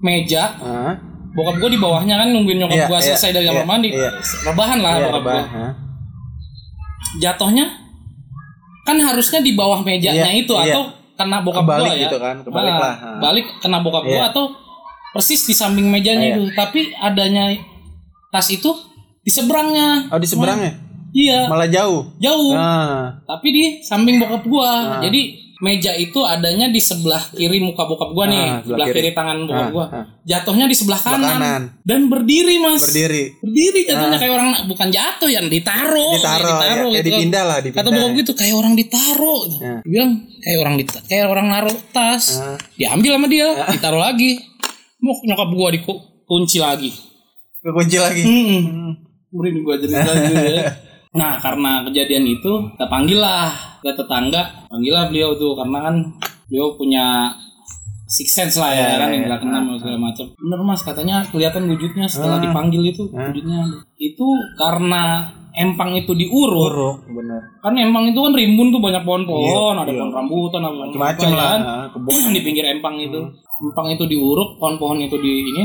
meja, 0.00 0.56
Ah. 0.56 0.94
Bokap 1.30 1.54
gua 1.56 1.70
di 1.70 1.78
bawahnya 1.78 2.14
kan 2.16 2.28
nungguin 2.30 2.58
nyokap 2.58 2.76
Iya, 2.76 2.86
gua 2.90 2.98
iya, 2.98 3.06
selesai 3.12 3.30
dari 3.30 3.46
kamar 3.46 3.62
iya, 3.62 3.68
mandi, 3.68 3.88
iya. 3.90 4.10
rebahan 4.42 4.78
lah 4.78 4.92
Iya, 4.92 5.06
bokap. 5.06 5.24
Ah. 5.26 5.72
Jatuhnya 7.18 7.66
kan 8.82 8.96
harusnya 8.96 9.40
di 9.42 9.52
bawah 9.54 9.80
mejanya 9.80 10.30
Iya, 10.30 10.40
itu 10.40 10.52
iya. 10.56 10.74
atau 10.74 10.82
kena 11.14 11.38
bokap 11.40 11.64
gua 11.64 11.86
ya. 11.88 12.06
gitu 12.06 12.16
kan, 12.16 12.36
kebalik 12.40 12.72
Ah, 12.72 12.78
lah. 12.80 12.94
Ah. 12.96 13.18
Balik 13.20 13.46
kena 13.60 13.78
bokap 13.80 14.04
gua 14.04 14.24
Iya. 14.26 14.30
atau 14.30 14.44
persis 15.10 15.42
di 15.42 15.54
samping 15.54 15.86
mejanya 15.86 16.26
Iya. 16.26 16.34
itu, 16.34 16.42
tapi 16.54 16.80
adanya 16.94 17.54
tas 18.30 18.46
itu 18.48 18.70
di 19.20 19.30
seberangnya. 19.30 20.06
Oh 20.08 20.18
di 20.18 20.26
seberangnya? 20.26 20.72
Iya, 21.10 21.50
Malah 21.50 21.66
jauh. 21.66 22.06
jauh. 22.18 22.54
Ah. 22.54 23.18
tapi 23.26 23.48
di 23.50 23.64
samping 23.82 24.18
bokap 24.18 24.46
gua. 24.46 25.02
Jadi 25.02 25.39
meja 25.60 25.92
itu 25.92 26.20
adanya 26.20 26.66
di 26.66 26.76
sebelah 26.76 27.20
kiri 27.30 27.60
muka 27.60 27.84
bokap 27.84 28.10
gua 28.10 28.24
nih, 28.24 28.36
Ah, 28.36 28.44
sebelah 28.58 28.64
sebelah 28.64 28.86
kiri. 28.88 28.98
kiri. 28.98 29.10
tangan 29.12 29.36
bokap 29.44 29.60
Ah, 29.60 29.68
gua. 29.68 29.84
ah. 29.86 30.04
Jatuhnya 30.22 30.64
di 30.64 30.74
sebelah 30.74 30.96
kanan. 30.98 31.36
kanan. 31.36 31.62
dan 31.80 32.00
berdiri 32.06 32.56
mas. 32.56 32.80
Berdiri. 32.82 33.24
Berdiri 33.38 33.80
jatuhnya 33.84 34.16
kayak 34.16 34.32
orang 34.32 34.50
bukan 34.66 34.88
jatuh 34.88 35.28
yang 35.28 35.46
ditaruh, 35.46 36.12
Ditaruh, 36.16 36.58
ya. 36.58 36.74
Kayak 36.82 36.90
gitu. 36.96 37.08
dipindah 37.12 37.44
lah, 37.44 37.58
dipindah. 37.58 37.82
Kata 37.82 37.90
bokap 37.90 38.12
gitu 38.16 38.32
kayak 38.34 38.54
orang 38.54 38.74
ditaruh. 38.74 39.40
Ya. 39.52 39.74
Dia 39.78 39.90
bilang 39.90 40.10
kayak 40.40 40.58
orang 40.58 40.74
di 40.74 40.84
kayak 41.06 41.26
orang 41.26 41.46
naruh 41.46 41.76
tas. 41.90 42.24
Ah. 42.36 42.56
Diambil 42.74 43.12
sama 43.14 43.26
dia, 43.26 43.48
ditaruh 43.68 44.00
lagi. 44.00 44.40
Mau 44.98 45.14
nyokap 45.18 45.48
gua 45.50 45.68
dikunci 45.70 46.58
lagi. 46.58 46.90
Kekunci 47.60 47.96
lagi. 48.02 48.22
Hmm. 48.24 48.96
Merinding 49.30 49.62
gua 49.62 49.76
cerita 49.76 50.10
gitu 50.10 50.40
ya. 50.40 50.72
Nah 51.10 51.36
karena 51.36 51.82
kejadian 51.84 52.24
itu 52.24 52.52
kita 52.70 52.86
panggil 52.86 53.18
lah 53.18 53.50
ke 53.80 53.90
tetangga 53.90 54.42
panggil 54.66 54.92
lah 54.92 55.06
beliau 55.06 55.34
tuh 55.34 55.52
karena 55.54 55.78
kan 55.82 55.94
beliau 56.46 56.74
punya 56.74 57.32
six 58.04 58.26
sense 58.28 58.56
lah 58.56 58.70
ya 58.70 58.86
Iya, 58.88 58.96
kan 58.98 59.08
yang 59.08 59.24
iya. 59.24 59.36
keenam 59.36 59.62
dan 59.64 59.76
segala 59.78 59.98
macam. 60.02 60.26
Bener 60.34 60.58
mas 60.60 60.82
katanya 60.82 61.16
kelihatan 61.24 61.62
wujudnya 61.64 62.04
setelah 62.04 62.36
Ah. 62.36 62.42
dipanggil 62.42 62.82
itu 62.84 63.06
wujudnya 63.06 63.60
itu 63.96 64.26
karena 64.56 65.30
empang 65.52 65.90
itu 65.92 66.10
diurut 66.12 66.70
Buruk, 66.70 66.96
bener. 67.08 67.42
kan 67.60 67.70
empang 67.72 68.06
itu 68.06 68.18
kan 68.18 68.32
rimbun 68.32 68.70
tuh 68.70 68.78
banyak 68.78 69.02
pohon-pohon 69.02 69.74
Iya, 69.74 69.80
ada 69.80 69.88
iya. 69.88 69.98
pohon 70.00 70.10
rambutan 70.12 70.60
apa 70.60 70.74
Macam-macam 70.80 71.22
apa, 71.24 71.36
lah. 71.36 71.48
kan. 71.48 71.60
Ah, 71.60 71.86
kebun. 71.88 72.30
di 72.30 72.40
pinggir 72.40 72.64
empang 72.68 72.96
itu 72.96 73.18
empang 73.60 73.86
itu 73.88 74.04
diuruk 74.04 74.58
pohon-pohon 74.58 74.98
itu 75.00 75.16
di 75.16 75.32
ini 75.44 75.62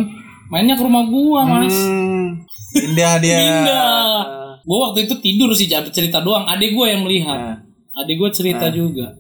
mainnya 0.48 0.74
ke 0.74 0.84
rumah 0.84 1.01
gua 1.03 1.41
mas 1.43 1.74
Hmm. 1.74 2.45
Indah 2.75 3.17
dia. 3.17 3.38
Indah. 3.41 4.22
Gue 4.62 4.77
waktu 4.79 5.05
itu 5.05 5.15
tidur 5.19 5.50
sih 5.51 5.65
cerita 5.69 6.19
doang. 6.19 6.43
Adik 6.43 6.74
gue 6.74 6.86
yang 6.86 7.01
melihat. 7.01 7.38
Nah. 7.39 7.57
Adik 7.95 8.15
gue 8.19 8.29
cerita 8.31 8.67
juga. 8.69 9.15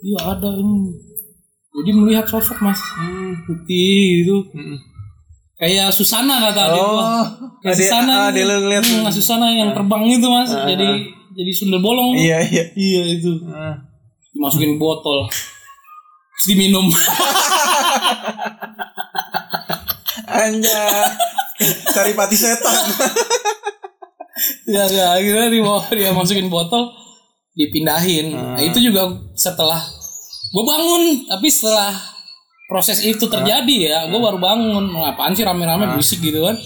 Iya 0.00 0.18
ada 0.26 0.48
ini. 0.52 0.90
Jadi 1.70 1.90
melihat 1.94 2.26
sosok 2.26 2.58
mas 2.58 2.80
putih 3.46 4.24
gitu. 4.24 4.36
Hmm. 4.50 4.76
Kayak 5.54 5.92
Susana 5.92 6.40
kata 6.50 6.60
adik 6.72 6.82
gue. 6.82 6.98
Oh, 6.98 7.26
Kayak 7.62 7.74
adik- 7.76 7.86
Susana. 7.86 8.10
ah, 8.10 8.28
gitu. 8.28 8.34
dia 8.34 8.44
lu 8.48 8.54
ngeliat. 8.66 8.82
Hmm, 8.82 9.06
Susana 9.08 9.46
yang 9.52 9.70
terbang 9.70 10.02
itu 10.08 10.26
mas. 10.26 10.50
Jadi 10.50 10.88
jadi 11.30 11.50
sundel 11.54 11.78
bolong. 11.78 12.18
Iya, 12.18 12.42
iya. 12.42 12.64
Iya 12.74 13.02
itu. 13.14 13.32
Ah. 13.46 13.78
Dimasukin 14.34 14.76
botol. 14.76 15.30
Terus 16.34 16.46
diminum. 16.48 16.90
Anja. 20.30 20.82
Cari 21.92 22.12
pati 22.16 22.34
setan. 22.34 22.72
ya, 24.74 24.88
ya 24.88 25.06
akhirnya 25.12 25.52
dibawa 25.52 25.84
dia 25.92 26.16
masukin 26.16 26.48
botol 26.48 26.88
dipindahin. 27.54 28.34
Nah, 28.34 28.62
itu 28.62 28.78
juga 28.80 29.10
setelah 29.34 29.80
gue 30.50 30.64
bangun 30.66 31.02
tapi 31.30 31.46
setelah 31.46 31.94
proses 32.66 33.02
itu 33.02 33.26
terjadi 33.26 33.76
ya 33.90 33.98
gue 34.10 34.20
baru 34.20 34.38
bangun. 34.38 34.94
Apaan 35.02 35.34
sih 35.34 35.46
rame-rame 35.46 35.90
berisik 35.94 36.22
gitu 36.22 36.46
kan. 36.46 36.56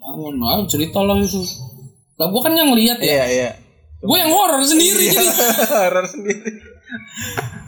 Bangun 0.00 0.34
ah, 0.44 0.64
cerita 0.66 1.00
lah 1.00 1.16
itu 1.20 1.40
lah 2.20 2.28
gue 2.28 2.40
kan 2.44 2.52
yang 2.52 2.76
lihat 2.76 3.00
ya. 3.00 3.24
Iya, 3.24 3.26
iya. 3.32 3.50
gue 4.00 4.16
yang 4.16 4.32
horor 4.32 4.60
sendiri. 4.64 5.08
Jadi 5.16 5.28
Horor 5.68 6.06
sendiri. 6.08 6.50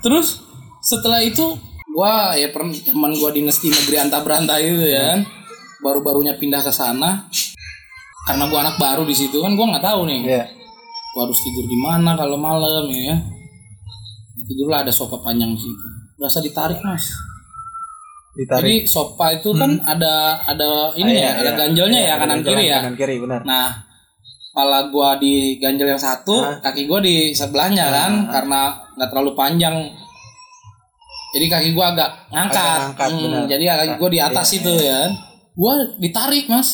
terus 0.02 0.42
setelah 0.82 1.22
itu 1.22 1.54
gua 1.92 2.34
ya 2.34 2.50
pernah 2.50 2.74
teman 2.74 3.12
gua 3.20 3.30
dinas 3.30 3.60
di 3.60 3.68
negeri 3.68 3.96
anta 4.00 4.18
beranta 4.24 4.56
itu 4.58 4.82
ya 4.82 5.14
kan 5.14 5.20
baru-barunya 5.84 6.34
pindah 6.40 6.64
ke 6.64 6.72
sana. 6.72 7.28
Karena 8.26 8.50
gua 8.50 8.66
anak 8.66 8.76
baru 8.80 9.06
di 9.06 9.14
situ 9.14 9.38
kan 9.38 9.54
gua 9.54 9.76
nggak 9.76 9.84
tahu 9.84 10.00
nih. 10.08 10.20
Iya. 10.26 10.44
Gua 11.12 11.22
harus 11.24 11.38
tidur 11.40 11.64
di 11.64 11.76
mana 11.76 12.12
kalau 12.12 12.34
malam 12.34 12.88
ya 12.88 13.16
tidurlah 14.42 14.82
ada 14.82 14.90
sofa 14.90 15.16
panjang 15.18 15.52
di 15.52 15.60
situ 15.60 15.86
berasa 16.16 16.38
ditarik 16.38 16.80
mas 16.82 17.08
Ditarik. 18.32 18.58
jadi 18.58 18.74
sofa 18.84 19.26
itu 19.30 19.52
kan 19.52 19.76
ada 19.84 20.40
ada 20.42 20.92
ini 20.94 21.12
Ah, 21.12 21.14
ya 21.14 21.20
iya, 21.20 21.30
ada 21.36 21.42
iya. 21.44 21.58
ganjelnya 21.58 22.00
Iya, 22.00 22.08
ya 22.08 22.12
ada 22.12 22.20
kanan 22.22 22.40
kiri 22.40 22.64
ya 22.64 22.78
Kanan 22.80 22.96
kiri 22.96 23.16
benar. 23.20 23.40
Nah, 23.44 23.68
kepala 24.48 24.78
gua 24.88 25.08
di 25.16 25.34
ganjel 25.56 25.84
yang 25.86 26.00
satu, 26.00 26.40
kaki 26.58 26.84
gua 26.84 27.00
di 27.00 27.32
sebelahnya 27.32 27.88
kan, 27.88 28.12
karena 28.26 28.60
nggak 28.96 29.08
terlalu 29.08 29.32
panjang. 29.32 29.76
Jadi 31.32 31.46
kaki 31.46 31.68
gua 31.72 31.92
agak 31.92 32.10
ngangkat. 32.28 32.56
Agak 32.56 32.80
ngangkat, 32.88 33.08
Hmm, 33.08 33.20
benar. 33.22 33.42
jadi 33.48 33.64
kaki 33.68 33.94
gua 33.96 34.08
di 34.08 34.20
atas 34.22 34.46
Iya, 34.48 34.56
itu 34.56 34.72
ya. 34.80 35.00
Gua 35.52 35.72
ditarik, 35.96 36.44
Mas. 36.48 36.68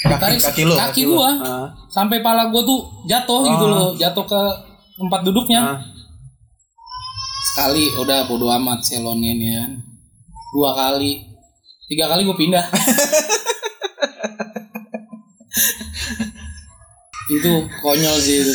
Tarik 0.00 0.40
kaki 0.40 0.62
lu, 0.64 0.72
kaki 0.72 0.84
kaki 0.96 1.02
gua 1.06 1.30
Ah. 1.36 1.66
sampai 1.86 2.18
pala 2.18 2.48
gua 2.48 2.62
tuh 2.62 2.80
jatuh 3.04 3.44
gitu 3.44 3.64
Ah. 3.64 3.70
loh 3.70 3.90
jatuh 3.94 4.24
ke 4.24 4.42
tempat 4.96 5.20
duduknya 5.22 5.60
Ah. 5.66 5.78
sekali 7.50 7.92
udah 7.96 8.24
bodo 8.24 8.48
amat 8.50 8.80
selonin 8.80 9.36
ya 9.36 9.64
dua 10.50 10.72
kali 10.72 11.24
tiga 11.86 12.06
kali 12.06 12.22
gue 12.22 12.34
pindah 12.34 12.62
itu 17.30 17.52
konyol 17.80 18.16
sih 18.16 18.42
itu 18.42 18.52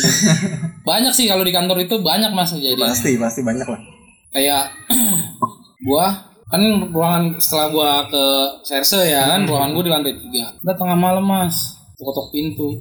banyak 0.82 1.08
sih 1.10 1.24
kalau 1.24 1.40
di 1.40 1.50
kantor 1.50 1.80
itu 1.80 1.96
banyak 1.98 2.28
mas 2.30 2.52
jadi 2.52 2.76
Pasti, 2.76 3.16
pasti 3.16 3.40
banyak 3.40 3.64
lah. 3.64 3.80
kayak 4.30 4.68
gua 5.86 6.35
kan 6.46 6.62
ruangan 6.94 7.24
setelah 7.42 7.66
gua 7.74 7.90
ke 8.06 8.24
serse 8.62 9.02
ya 9.02 9.34
kan 9.34 9.46
ruangan 9.46 9.74
gua 9.74 9.84
di 9.84 9.92
lantai 9.92 10.14
tiga 10.14 10.54
udah 10.62 10.74
tengah 10.78 10.98
malam 10.98 11.26
mas 11.26 11.74
ketok 11.98 12.30
pintu 12.30 12.78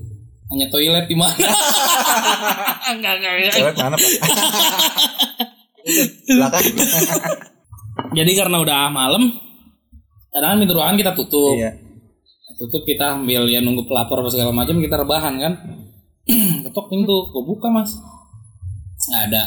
hanya 0.53 0.69
toilet 0.69 1.09
di 1.09 1.17
mana 1.17 1.33
enggak 2.93 3.13
enggak 3.17 3.33
Cewek 3.49 3.73
mana, 3.73 3.97
Pak? 3.97 4.11
Belakang. 6.25 6.65
Jadi 8.17 8.31
karena 8.33 8.57
udah 8.61 8.89
malam, 8.89 9.37
kadang 10.33 10.61
pintu 10.61 10.73
ruangan 10.73 10.97
kita 10.97 11.11
tutup. 11.13 11.55
Iya. 11.55 11.77
Tutup 12.55 12.87
kita 12.87 13.19
ambil 13.19 13.51
ya 13.51 13.59
nunggu 13.59 13.83
pelapor 13.83 14.23
apa 14.23 14.29
segala 14.31 14.55
macam 14.55 14.79
kita 14.79 14.95
rebahan 14.95 15.35
kan. 15.37 15.53
Ketok 16.65 16.87
pintu, 16.89 17.29
gua 17.35 17.43
buka 17.45 17.67
mas. 17.69 17.93
Nggak 19.11 19.21
ada. 19.29 19.43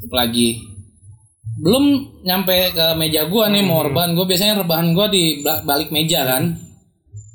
Tutup 0.00 0.12
lagi. 0.12 0.60
Belum 1.62 1.84
nyampe 2.20 2.74
ke 2.74 2.84
meja 2.98 3.24
gua 3.24 3.46
nih 3.46 3.62
mau 3.62 3.80
rebahan. 3.80 4.12
Gua 4.12 4.26
biasanya 4.26 4.60
rebahan 4.60 4.92
gua 4.92 5.06
di 5.06 5.40
ba- 5.40 5.62
balik 5.62 5.88
meja 5.88 6.26
kan. 6.26 6.52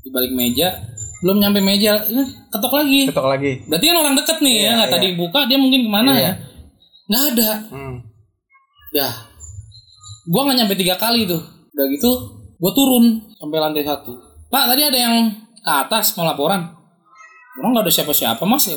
Di 0.04 0.10
balik 0.12 0.32
meja. 0.32 0.76
Belum 1.18 1.40
nyampe 1.40 1.58
meja, 1.58 1.98
eh, 2.04 2.28
ketok 2.52 2.74
lagi. 2.76 3.08
Ketok 3.08 3.26
lagi. 3.26 3.52
Berarti 3.66 3.86
kan 3.88 3.98
orang 3.98 4.14
deket 4.14 4.38
nih 4.38 4.54
Iya, 4.54 4.62
ya, 4.62 4.72
nggak 4.76 4.86
iya. 4.86 4.94
tadi 4.94 5.08
buka 5.16 5.40
dia 5.48 5.58
mungkin 5.58 5.80
ke 5.82 5.90
mana 5.90 6.12
Iya. 6.14 6.22
ya? 6.22 6.32
Nggak 7.08 7.24
ada. 7.32 7.50
Hmm. 7.72 7.96
Dah. 8.92 9.14
Gua 10.28 10.42
nggak 10.44 10.58
nyampe 10.60 10.76
tiga 10.76 10.96
kali 10.96 11.24
tuh. 11.24 11.42
Udah 11.74 11.86
gitu, 11.88 12.12
gua 12.60 12.72
turun 12.72 13.06
sampai 13.34 13.58
lantai 13.58 13.82
satu. 13.82 14.14
Pak, 14.48 14.64
tadi 14.68 14.82
ada 14.84 15.00
yang 15.00 15.16
ke 15.58 15.72
atas 15.74 16.14
mau 16.14 16.24
laporan. 16.24 16.62
Orang 17.58 17.72
nggak 17.74 17.88
ada 17.88 17.94
siapa-siapa 17.96 18.44
mas. 18.44 18.68
Ya, 18.68 18.76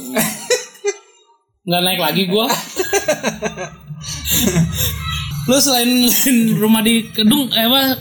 nggak 1.67 1.83
naik 1.85 2.01
lagi 2.01 2.23
gua. 2.25 2.47
Lu 5.51 5.59
selain, 5.59 6.07
selain 6.07 6.55
rumah 6.63 6.79
di 6.79 7.11
Kedung, 7.11 7.51
eh 7.51 7.67
apa 7.67 7.99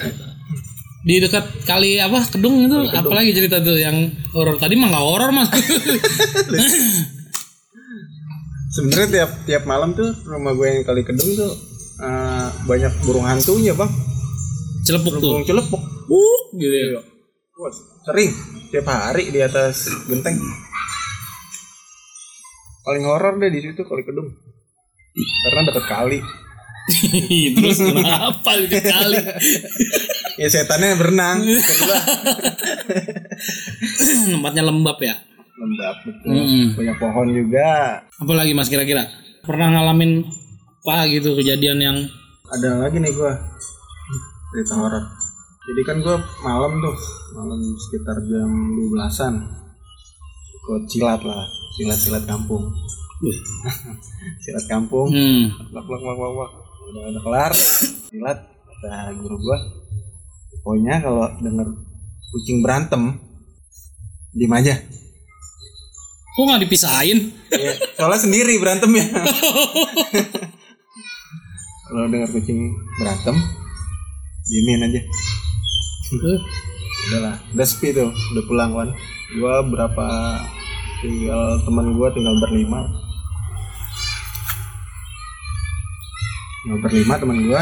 di 1.01 1.17
dekat 1.17 1.65
kali 1.65 1.97
apa 1.97 2.21
Kedung 2.29 2.69
itu 2.69 2.77
apalagi 2.93 3.33
cerita 3.33 3.57
tuh 3.57 3.73
yang 3.73 4.13
horor 4.37 4.61
tadi 4.61 4.77
mah 4.77 4.93
nggak 4.93 5.01
horor 5.01 5.33
mas. 5.33 5.49
Sebenarnya 8.77 9.09
tiap 9.09 9.31
tiap 9.49 9.63
malam 9.65 9.97
tuh 9.97 10.13
rumah 10.29 10.53
gue 10.53 10.67
yang 10.69 10.85
kali 10.85 11.01
kedung 11.01 11.25
tuh 11.33 11.57
eh, 12.05 12.47
banyak 12.69 12.93
burung 13.01 13.25
hantunya 13.25 13.73
bang. 13.73 13.89
Celepuk 14.85 15.17
tuh. 15.17 15.41
Burung 15.41 15.45
celepuk. 15.49 15.81
Uh, 16.05 16.39
gitu 16.53 16.69
ya. 16.69 17.01
Wah, 17.57 17.73
sering 18.05 18.29
tiap 18.69 18.85
hari 18.85 19.33
di 19.33 19.41
atas 19.41 19.89
genteng. 20.05 20.37
Paling 22.85 23.03
horor 23.09 23.41
deh 23.41 23.49
di 23.49 23.65
situ 23.65 23.81
kali 23.81 24.05
kedung. 24.05 24.29
Karena 25.17 25.65
deket 25.65 25.85
kali. 25.89 26.21
Terus 27.55 27.77
kenapa 27.79 28.49
itu 28.57 28.77
kali? 28.81 29.19
Ya 30.39 30.47
setannya 30.47 30.97
berenang. 30.97 31.45
Tempatnya 34.29 34.63
lembab 34.65 34.97
ya. 34.99 35.15
lembab 35.59 35.95
betul. 36.07 36.31
Mm-mm. 36.31 36.65
Banyak 36.73 36.97
pohon 36.97 37.27
juga. 37.35 37.99
Apalagi 38.15 38.55
mas 38.55 38.71
kira-kira? 38.71 39.11
Pernah 39.43 39.75
ngalamin 39.75 40.23
apa 40.79 41.05
gitu 41.05 41.35
kejadian 41.35 41.77
yang 41.77 41.97
Ada 42.49 42.81
lagi 42.81 42.97
nih 42.97 43.11
gue 43.11 43.31
cerita 44.49 44.73
horor. 44.73 45.03
Jadi 45.69 45.81
kan 45.85 46.01
gue 46.01 46.15
malam 46.41 46.81
tuh, 46.81 46.95
malam 47.35 47.59
sekitar 47.77 48.17
jam 48.25 48.49
12-an. 48.73 49.35
Ikut 50.49 50.83
silat 50.89 51.21
lah, 51.21 51.45
silat-silat 51.77 52.23
kampung. 52.25 52.73
silat 54.43 54.65
kampung. 54.65 55.11
hmm, 55.11 55.53
Wak 55.69 55.85
wak 55.85 56.01
wak 56.01 56.17
wak 56.17 56.31
wak. 56.39 56.51
Udah 56.89 57.03
udah 57.13 57.21
kelar 57.21 57.51
silat 58.09 58.39
kata 58.49 59.13
guru 59.21 59.37
gua. 59.37 59.57
Pokoknya 60.65 61.05
kalau 61.05 61.29
denger 61.37 61.67
kucing 62.33 62.65
berantem 62.65 63.21
diem 64.33 64.53
aja. 64.53 64.75
kok 66.33 66.43
nggak 66.47 66.63
dipisahin? 66.65 67.35
Ya, 67.51 67.73
soalnya 67.99 68.19
sendiri 68.23 68.55
berantem 68.63 68.89
ya. 68.95 69.05
kalau 71.89 72.05
denger 72.09 72.29
kucing 72.31 72.73
berantem 72.97 73.35
diemin 74.49 74.87
aja. 74.89 75.01
Eh, 76.09 76.39
Udahlah, 77.09 77.37
udah 77.53 77.67
sepi 77.69 77.93
tuh, 77.93 78.09
udah 78.11 78.43
pulang 78.49 78.71
kan. 78.73 78.89
Gua 79.37 79.61
berapa 79.61 80.07
tinggal 81.05 81.61
teman 81.63 81.93
gua 81.93 82.09
tinggal 82.11 82.35
berlima. 82.41 83.08
Berlima 86.79 87.15
teman 87.15 87.39
gua 87.41 87.61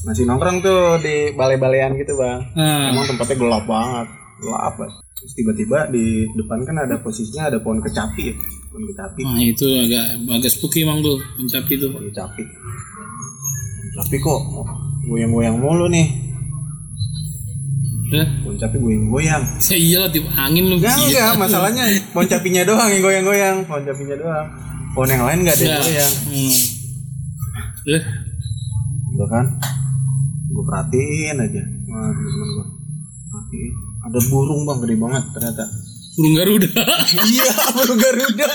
masih 0.00 0.24
nongkrong 0.24 0.58
tuh 0.60 0.96
di 0.98 1.30
balai-balaian 1.30 1.92
gitu 1.92 2.16
bang. 2.16 2.40
Nah, 2.54 2.88
Emang 2.88 3.04
tempatnya 3.04 3.36
gelap 3.36 3.64
banget, 3.64 4.06
gelap 4.38 4.74
banget. 4.74 4.96
Terus 5.14 5.32
tiba-tiba 5.34 5.78
di 5.88 6.04
depan 6.32 6.64
kan 6.64 6.76
ada 6.78 6.96
posisinya 6.96 7.46
ada 7.46 7.60
pohon 7.60 7.76
kecapi 7.78 8.22
ya, 8.24 8.34
pohon 8.66 8.84
kecapi, 8.86 9.20
nah 9.20 9.36
itu 9.38 9.68
agak 9.76 10.04
agak 10.32 10.48
spooky 10.48 10.80
emang 10.80 11.04
tuh 11.04 11.20
mencapi 11.36 11.76
tuh. 11.76 11.92
pohon 11.92 12.08
kecapi. 12.08 12.40
Tapi 13.92 14.16
kok 14.16 14.40
goyang-goyang 15.04 15.60
mulu 15.60 15.86
nih, 15.86 16.08
Ya, 18.10 18.24
pohon 18.40 18.56
kecapi 18.56 18.80
goyang-goyang. 18.80 19.42
ya 19.60 19.76
iyalah 19.76 20.08
tiup 20.08 20.24
angin 20.32 20.64
lu. 20.66 20.80
Enggak, 20.80 20.96
Iya. 20.96 21.04
enggak, 21.04 21.30
masalahnya 21.38 21.84
pohon 22.10 22.26
capinya 22.26 22.62
doang 22.64 22.88
yang 22.88 23.02
goyang-goyang, 23.04 23.56
pohon 23.68 23.82
capinya 23.84 24.16
doang. 24.16 24.46
Pohon 24.90 25.08
yang 25.10 25.22
lain 25.22 25.38
enggak 25.44 25.54
ada 25.54 25.62
yang 25.62 25.70
Ya. 25.70 25.80
goyang. 25.84 26.14
Hmm. 26.26 26.56
Eh, 27.88 28.04
Udah 29.16 29.28
kan? 29.32 29.46
Gue 30.50 30.64
perhatiin 30.66 31.36
aja 31.40 31.62
teman-teman 31.64 32.48
gue. 32.52 32.66
Perhatiin. 33.30 33.72
Ada 34.00 34.18
burung 34.28 34.60
bang, 34.68 34.78
gede 34.84 34.96
banget 35.00 35.24
ternyata. 35.32 35.64
burung 36.16 36.34
Garuda. 36.36 36.68
iya, 37.32 37.48
burung 37.72 38.00
Garuda. 38.00 38.48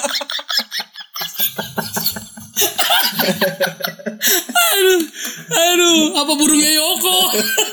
aduh, 4.54 5.02
aduh, 5.50 6.00
apa 6.22 6.32
burungnya 6.38 6.72
Yoko? 6.78 7.18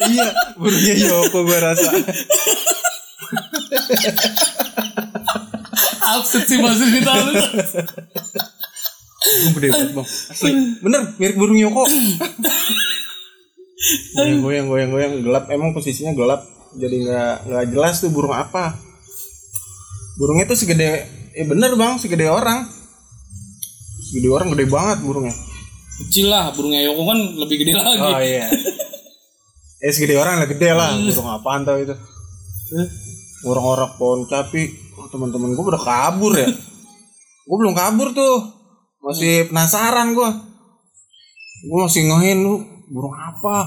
iya, 0.09 0.29
burungnya 0.57 0.95
Yoko 0.97 1.38
gue 1.45 1.59
rasa. 1.61 1.91
Absurd 6.17 6.45
sih 6.49 6.57
lu. 6.57 6.69
Burung 6.69 8.32
gede 9.59 9.68
banget 9.73 9.92
bang. 9.97 10.07
Asli, 10.07 10.51
bener 10.81 11.01
mirip 11.18 11.37
burung 11.37 11.59
Yoko. 11.59 11.85
goyang, 14.16 14.40
goyang, 14.42 14.66
goyang, 14.71 14.90
goyang, 14.95 15.12
gelap. 15.27 15.45
Emang 15.51 15.75
posisinya 15.75 16.14
gelap, 16.14 16.47
jadi 16.79 16.97
nggak 17.03 17.35
nggak 17.51 17.64
jelas 17.75 17.99
tuh 17.99 18.11
burung 18.14 18.35
apa. 18.35 18.79
Burungnya 20.21 20.47
tuh 20.47 20.59
segede, 20.61 21.09
eh 21.35 21.47
bener 21.49 21.75
bang, 21.75 21.99
segede 21.99 22.29
orang. 22.29 22.68
Segede 24.12 24.29
orang, 24.29 24.53
gede 24.53 24.68
banget 24.68 24.99
burungnya. 25.03 25.35
Kecil 26.03 26.27
lah, 26.31 26.53
burungnya 26.55 26.85
Yoko 26.87 27.03
kan 27.09 27.18
lebih 27.18 27.57
gede 27.64 27.73
lagi. 27.75 28.01
Oh 28.01 28.21
iya. 28.23 28.49
Eh 29.83 29.90
segede 29.90 30.14
orang 30.14 30.38
lah 30.38 30.47
gede 30.47 30.71
lah. 30.71 30.95
Burung 30.95 31.27
apaan 31.27 31.66
tau 31.66 31.75
itu? 31.75 31.90
Orang-orang 33.42 33.90
pohon 33.99 34.21
capi. 34.31 34.71
Oh, 34.95 35.11
teman-teman 35.11 35.59
gue 35.59 35.64
udah 35.66 35.83
kabur 35.83 36.38
ya. 36.38 36.47
Gue 37.49 37.57
belum 37.59 37.75
kabur 37.75 38.14
tuh. 38.14 38.62
Masih 39.03 39.51
penasaran 39.51 40.15
gue. 40.15 40.31
Gue 41.67 41.79
masih 41.83 42.07
ngehin 42.07 42.38
lu 42.47 42.62
burung 42.87 43.15
apa? 43.15 43.67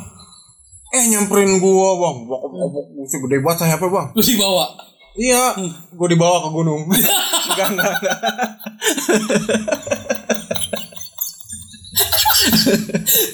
Eh 0.95 1.11
nyamperin 1.11 1.59
gue 1.59 1.89
bang. 1.99 2.17
Bok 2.23 2.43
bok 2.47 2.67
bok 2.71 2.85
Masih 3.03 3.19
gede 3.27 3.37
banget 3.43 3.57
sayapnya 3.67 3.89
bang. 3.91 4.07
Terus 4.15 4.29
dibawa. 4.31 4.65
Iya. 5.19 5.43
Gue 5.91 6.07
dibawa 6.07 6.39
ke 6.47 6.49
gunung. 6.55 6.81
enggak 7.51 7.69
enggak. 7.75 7.95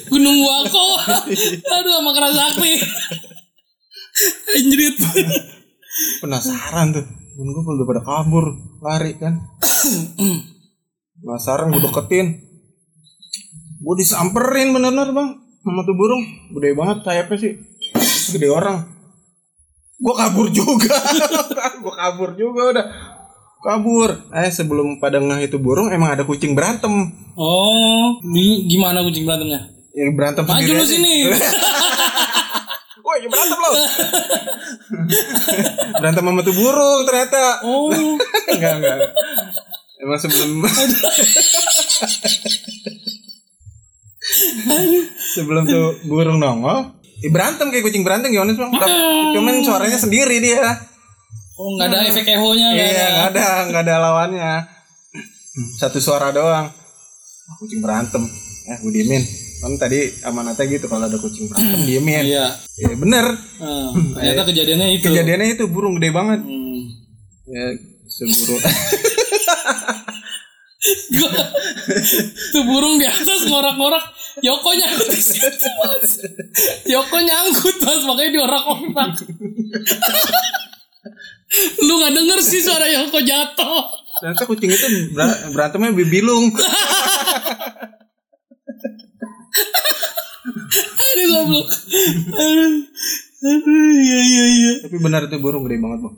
Gunung 0.10 0.38
Wako. 0.42 0.86
Aduh 1.70 1.92
sama 2.02 2.12
keras 2.18 2.34
sakti. 2.34 2.72
Anjrit. 4.58 4.98
penasaran 6.22 6.96
tuh 6.96 7.06
temen 7.42 7.58
gue 7.58 7.64
udah 7.64 7.88
pada 7.88 8.02
kabur 8.06 8.46
lari 8.86 9.18
kan 9.18 9.34
penasaran 11.22 11.70
gue 11.70 11.82
deketin 11.82 12.28
gue 13.82 13.96
disamperin 13.98 14.74
bener-bener 14.74 15.10
bang 15.10 15.30
sama 15.62 15.82
tuh 15.82 15.94
burung 15.94 16.24
gede 16.54 16.74
banget 16.74 16.98
sayapnya 17.02 17.38
sih 17.38 17.54
gede 18.32 18.48
orang 18.50 18.86
gue 19.96 20.14
kabur 20.18 20.50
juga 20.50 20.98
gue 21.84 21.94
kabur 21.94 22.30
juga 22.34 22.62
udah 22.74 22.86
kabur 23.62 24.10
eh 24.34 24.50
sebelum 24.50 24.98
pada 24.98 25.22
ngeh 25.22 25.46
itu 25.46 25.58
burung 25.58 25.90
emang 25.90 26.14
ada 26.14 26.26
kucing 26.26 26.54
berantem 26.54 27.14
Oh, 27.32 28.20
di, 28.22 28.68
gimana 28.68 29.00
kucing 29.02 29.24
berantemnya? 29.24 29.72
ya 29.96 30.04
berantem 30.12 30.44
Maju 30.44 30.72
lu 30.72 30.84
sini. 30.84 31.32
Woi, 33.08 33.24
ya 33.24 33.28
berantem 33.28 33.56
lo. 33.56 33.70
berantem 36.00 36.24
sama 36.28 36.42
tuh 36.44 36.52
burung 36.54 37.02
ternyata. 37.08 37.64
Oh, 37.64 37.88
enggak, 38.52 38.74
enggak. 38.78 38.98
Emang 40.02 40.18
sebelum 40.18 40.50
sebelum 45.34 45.64
tuh 45.66 45.86
burung 46.06 46.38
nongol, 46.38 46.94
ya 47.20 47.30
berantem 47.30 47.68
kayak 47.70 47.84
kucing 47.84 48.02
berantem 48.02 48.30
gimana 48.30 48.52
sih 48.52 48.60
bang? 48.60 48.72
Cuman 49.34 49.54
suaranya 49.62 49.98
sendiri 49.98 50.38
dia. 50.40 50.62
oh 51.54 51.68
nggak 51.78 51.88
ada 51.88 51.98
efek 52.08 52.26
ehonya 52.28 52.68
nggak 52.68 52.82
Iya, 52.82 52.90
ada. 52.90 53.06
nggak 53.06 53.28
ada, 53.30 53.46
nggak 53.70 53.82
ada 53.84 53.94
lawannya. 54.00 54.52
Satu 55.78 56.00
suara 56.00 56.32
doang. 56.32 56.68
Ah, 56.72 57.56
Kucing 57.60 57.84
berantem. 57.84 58.24
Eh, 58.66 58.78
gue 58.80 58.92
diemin. 58.92 59.22
Kan 59.62 59.78
tadi 59.78 60.10
amanatnya 60.24 60.64
gitu 60.66 60.88
kalau 60.88 61.06
ada 61.06 61.16
kucing 61.16 61.46
berantem 61.46 61.80
diemin. 61.84 62.24
Iya. 62.26 62.56
Ya 62.80 62.92
bener. 62.96 63.26
Ternyata 64.16 64.42
kejadiannya 64.48 64.88
itu. 64.96 65.06
Kejadiannya 65.06 65.48
itu 65.54 65.64
burung 65.68 66.00
gede 66.00 66.10
banget. 66.10 66.40
Hmm. 66.42 66.82
Ya 67.46 67.66
seburung. 68.08 68.62
Gua, 71.14 71.30
tuh 72.50 72.64
burung 72.66 72.98
di 72.98 73.06
atas 73.06 73.46
ngorak-ngorak 73.46 74.02
Yoko 74.42 74.74
nyangkut 74.74 75.14
di 75.14 75.22
situ 75.22 75.70
mas. 75.78 76.12
Yoko 76.90 77.22
nyangkut 77.22 77.78
mas. 77.86 78.02
Makanya 78.02 78.32
diorak-orak. 78.34 79.14
Lu 81.84 81.94
nggak 82.02 82.14
denger 82.18 82.40
sih 82.42 82.66
suara 82.66 82.90
Yoko 82.90 83.22
jatuh. 83.22 83.84
Ternyata 84.22 84.44
kucing 84.46 84.74
itu 84.74 84.88
ber- 85.14 85.54
berantemnya 85.54 85.94
bibilung. 85.94 86.50
aduh 90.98 91.26
goblok. 91.30 91.68
Aduh. 92.32 92.72
Aduh 93.42 93.90
iya 94.02 94.20
iya 94.22 94.46
iya. 94.50 94.72
Tapi 94.86 94.98
benar 94.98 95.26
itu 95.26 95.38
burung 95.38 95.66
gede 95.66 95.78
banget 95.78 96.00
bang. 96.06 96.16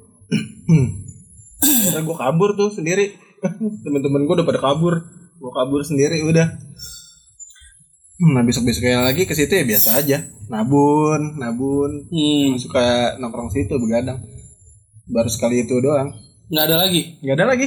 Karena 1.87 2.01
gue 2.03 2.15
kabur 2.15 2.49
tuh 2.53 2.69
sendiri. 2.71 3.15
Temen-temen 3.83 4.23
gue 4.23 4.33
udah 4.33 4.43
pada 4.43 4.59
kabur. 4.59 4.93
Gue 5.35 5.51
kabur 5.51 5.81
sendiri 5.81 6.23
udah. 6.23 6.47
Nah 8.23 8.41
besok 8.41 8.63
besoknya 8.63 9.03
lagi 9.03 9.23
ke 9.23 9.33
situ 9.33 9.51
ya 9.51 9.63
biasa 9.63 9.99
aja. 9.99 10.17
Nabun, 10.47 11.35
nabun. 11.35 12.07
hmm. 12.07 12.55
Suka 12.55 13.17
nongkrong 13.17 13.49
situ 13.49 13.73
begadang. 13.75 14.21
Baru 15.05 15.27
sekali 15.27 15.61
itu 15.61 15.77
doang. 15.77 16.09
nggak 16.43 16.69
ada 16.69 16.75
lagi 16.85 17.01
Gak 17.19 17.35
ada 17.39 17.45
lagi. 17.49 17.65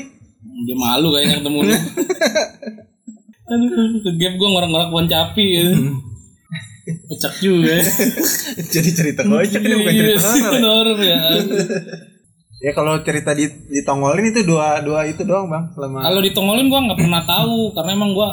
dia 0.62 0.76
malu 0.78 1.10
kayaknya 1.10 1.42
ketemu 1.42 1.58
lu 1.64 1.74
ke 4.04 4.10
gap 4.14 4.32
gue 4.36 4.48
ngorak-ngorak 4.48 4.88
pohon 4.88 5.06
capi 5.06 5.44
ya. 5.52 5.62
Pecak 6.86 7.34
juga 7.42 7.76
ya. 7.76 7.82
Jadi 8.78 8.88
cerita 8.94 9.20
kocak 9.22 9.58
ini 9.58 9.74
bukan 9.74 9.92
Iya, 9.92 10.16
cerita 10.16 10.58
horor 10.62 10.98
ya. 11.02 11.18
ya. 12.66 12.72
Kalau 12.74 12.98
cerita 13.07 13.31
di 13.31 13.46
ditongolin 13.70 14.35
itu 14.35 14.42
dua 14.42 14.83
dua 14.83 15.07
itu 15.07 15.22
doang 15.22 15.46
bang 15.46 15.70
selama. 15.70 16.02
Kalau 16.02 16.18
ditongolin 16.18 16.66
gua 16.66 16.81
nggak 16.90 16.98
pernah 16.98 17.22
tahu 17.22 17.70
karena 17.70 17.90
emang 17.94 18.11
gua 18.11 18.31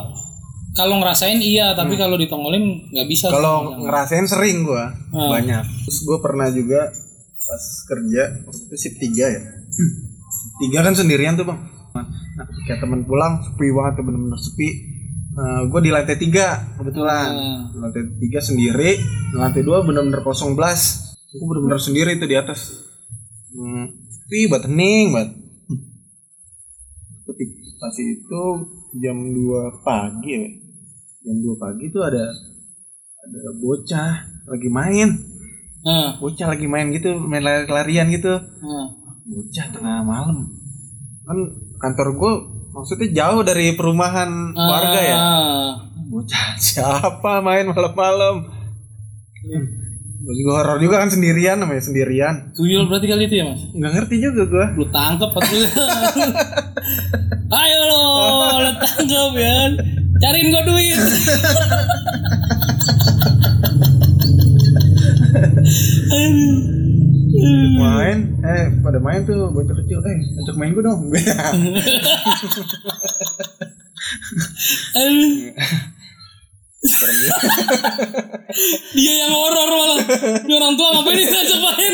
kalau 0.74 0.98
ngerasain 0.98 1.38
iya, 1.38 1.78
tapi 1.78 1.93
kalau 1.93 2.17
ditongolin 2.17 2.89
nggak 2.89 3.06
bisa. 3.06 3.30
Hmm. 3.30 3.38
Kalau 3.38 3.56
ngerasain 3.78 4.26
sering 4.26 4.65
gua 4.65 4.89
Ah. 5.13 5.38
banyak. 5.38 5.62
Terus 5.86 6.00
gua 6.10 6.17
pernah 6.17 6.50
juga 6.50 6.89
pas 7.43 7.63
kerja 7.86 8.24
waktu 8.50 8.63
itu 8.74 8.76
shift 8.82 8.98
3 8.98 9.26
ya. 9.30 9.41
Tiga 10.65 10.80
kan 10.82 10.98
sendirian 10.98 11.38
tuh 11.38 11.46
bang. 11.46 11.60
Nah 11.93 12.46
ketika 12.50 12.82
temen 12.82 13.06
pulang 13.06 13.46
sepi 13.46 13.69
banget 13.69 14.02
tuh 14.02 14.04
bener-bener 14.10 14.41
sepi. 14.41 14.69
Nah, 15.34 15.65
gue 15.65 15.82
di 15.82 15.89
lantai 15.89 16.13
tiga 16.13 16.78
kebetulan. 16.78 17.30
Hmm. 17.34 17.82
Lantai 17.82 18.06
tiga 18.22 18.38
sendiri, 18.38 19.02
lantai 19.34 19.65
dua 19.65 19.82
bener-bener 19.82 20.22
kosong 20.22 20.54
belas. 20.54 21.10
Gue 21.34 21.46
bener-bener 21.50 21.82
sendiri 21.82 22.22
itu 22.22 22.26
di 22.30 22.38
atas. 22.38 22.86
Hmm, 23.50 23.89
sepi 24.34 24.50
banget, 24.50 24.65
hening. 24.65 25.08
Hmm. 25.13 25.80
Ketika 27.30 27.54
pas 27.78 27.96
itu 28.02 28.43
jam 28.98 29.17
2 29.30 29.86
pagi 29.86 30.32
ya. 30.34 30.50
Jam 31.22 31.38
2 31.38 31.62
pagi 31.62 31.86
tuh 31.93 32.02
ada 32.02 32.26
ada 33.22 33.41
bocah 33.62 34.12
lagi 34.50 34.69
main. 34.74 35.10
Nah, 35.86 36.17
Bocah 36.17 36.50
lagi 36.50 36.65
main 36.65 36.89
gitu, 36.96 37.13
main 37.19 37.43
lari-larian 37.43 38.08
gitu 38.10 38.32
nah. 38.39 38.88
bocah 39.24 39.67
tengah 39.67 40.00
malam 40.04 40.48
kan 41.28 41.38
kantor 41.80 42.08
gue 42.15 42.34
maksudnya 42.72 43.08
jauh 43.12 43.43
dari 43.43 43.76
perumahan 43.76 44.32
warga 44.56 45.00
ya 45.04 45.15
Ah. 45.19 45.72
bocah 46.08 46.56
siapa 46.63 47.43
main 47.43 47.67
malam-malam 47.67 48.48
Bagi 48.48 49.83
gue 50.24 50.54
horor 50.56 50.80
juga 50.80 51.04
kan 51.04 51.12
sendirian 51.12 51.60
namanya 51.60 51.84
sendirian 51.84 52.56
Tuyul 52.56 52.88
berarti 52.88 53.12
kali 53.12 53.28
itu 53.28 53.44
ya 53.44 53.46
mas? 53.52 53.60
nggak 53.76 53.92
ngerti 53.92 54.16
juga 54.24 54.48
gue 54.48 54.66
Lu 54.80 54.86
tangkep 54.88 55.32
atau 55.36 55.44
Ayo 57.54 57.80
lo, 57.86 58.02
lu 58.66 58.72
tangkep 58.82 59.32
ya 59.38 59.52
kan? 59.54 59.72
Cariin 60.18 60.50
gua 60.50 60.64
duit. 60.66 60.98
Main 67.78 68.18
eh 68.42 68.66
pada 68.82 69.00
main 69.04 69.22
tuh 69.28 69.52
bocah 69.54 69.76
kecil 69.84 70.00
eh 70.02 70.18
ajak 70.42 70.56
main 70.58 70.74
gue 70.74 70.82
dong. 70.82 71.02
Dia 78.93 79.13
yang 79.24 79.32
horor 79.32 79.67
malah. 79.69 80.00
Ini 80.43 80.54
orang 80.54 80.74
tua 80.76 80.88
ngapain 80.93 81.17
diajak 81.17 81.60
main? 81.60 81.93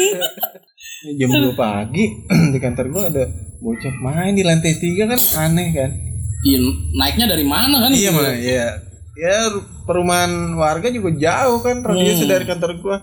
jam 0.99 1.31
2 1.31 1.55
pagi 1.55 2.11
di 2.53 2.59
kantor 2.59 2.85
gue 2.91 3.03
ada 3.07 3.23
bocah 3.59 3.95
main 4.03 4.35
di 4.35 4.43
lantai 4.43 4.75
tiga 4.75 5.07
kan 5.07 5.19
aneh 5.39 5.69
kan 5.71 5.91
Iya, 6.39 6.59
naiknya 6.95 7.27
dari 7.27 7.43
mana 7.43 7.83
kan? 7.83 7.91
Iya 7.91 8.09
mah, 8.11 8.31
iya. 8.31 8.67
Ya 9.15 9.37
perumahan 9.83 10.55
warga 10.55 10.87
juga 10.87 11.11
jauh 11.11 11.59
kan 11.59 11.83
radius 11.83 12.19
Hmm. 12.19 12.31
dari 12.31 12.45
kantor 12.47 12.79
gua. 12.79 12.97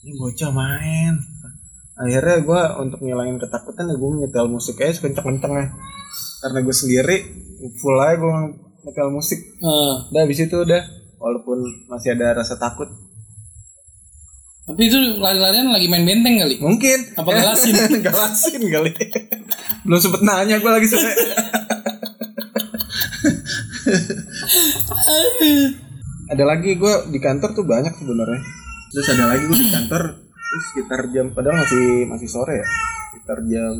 Ini 0.00 0.14
bocah 0.14 0.50
main. 0.54 1.18
Akhirnya 1.98 2.38
gua 2.42 2.78
untuk 2.78 3.02
ngilangin 3.02 3.42
ketakutan 3.42 3.90
ya 3.90 3.94
gua 3.94 4.10
nyetel 4.16 4.46
musik 4.46 4.78
aja 4.78 4.94
sekenceng-kencengnya. 4.94 5.74
Karena 6.38 6.58
gue 6.62 6.70
sendiri 6.70 7.16
full 7.74 7.98
aja 7.98 8.14
gua 8.16 8.54
nyetel 8.80 9.08
musik. 9.08 9.38
Eh, 9.38 9.94
Udah 10.08 10.20
habis 10.22 10.38
itu 10.38 10.56
udah 10.56 10.82
walaupun 11.16 11.58
masih 11.86 12.14
ada 12.14 12.34
rasa 12.34 12.54
takut. 12.56 12.86
tapi 14.62 14.84
itu 14.84 15.00
lari-larian 15.16 15.72
lagi 15.72 15.88
main 15.88 16.04
benteng 16.04 16.36
kali. 16.38 16.60
Mungkin 16.60 17.16
Apa 17.16 17.32
galasin? 17.32 17.72
galasin 17.98 18.60
kali. 18.74 18.92
Belum 19.82 19.96
sempet 19.96 20.20
nanya 20.20 20.60
gua 20.60 20.76
lagi 20.76 20.84
sore. 20.84 21.08
ada 26.28 26.44
lagi 26.44 26.76
gue 26.76 26.94
di 27.08 27.18
kantor 27.18 27.50
tuh 27.54 27.64
banyak 27.64 27.94
sebenarnya 27.94 28.40
terus 28.90 29.08
ada 29.08 29.24
lagi 29.26 29.44
gue 29.44 29.56
di 29.58 29.70
kantor 29.70 30.02
terus 30.20 30.64
sekitar 30.68 31.00
jam 31.08 31.32
padahal 31.32 31.56
masih 31.58 31.84
masih 32.06 32.28
sore 32.28 32.60
ya 32.60 32.66
sekitar 33.10 33.38
jam 33.44 33.74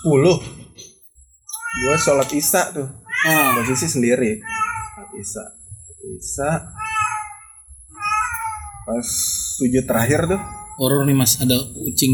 10 0.00 0.08
gue 1.76 1.94
sholat 1.98 2.28
isya 2.32 2.62
tuh 2.72 2.88
Ah, 3.22 3.52
posisi 3.54 3.86
sendiri. 3.86 4.40
Sholat 5.20 5.52
isya 6.10 6.52
pas 8.80 9.06
sujud 9.60 9.84
terakhir 9.84 10.24
tuh. 10.26 10.40
Horor 10.80 11.04
nih 11.04 11.12
mas, 11.12 11.36
ada 11.36 11.54
kucing 11.76 12.12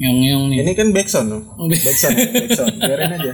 ngeong-ngeong 0.00 0.44
nih. 0.48 0.58
ini 0.64 0.72
kan 0.72 0.88
backsound 0.90 1.28
tuh 1.28 1.42
Oh, 1.54 1.68
back- 1.68 1.84
backsound 1.84 2.16
backsound 2.16 2.72
biarin 2.80 3.12
aja. 3.12 3.32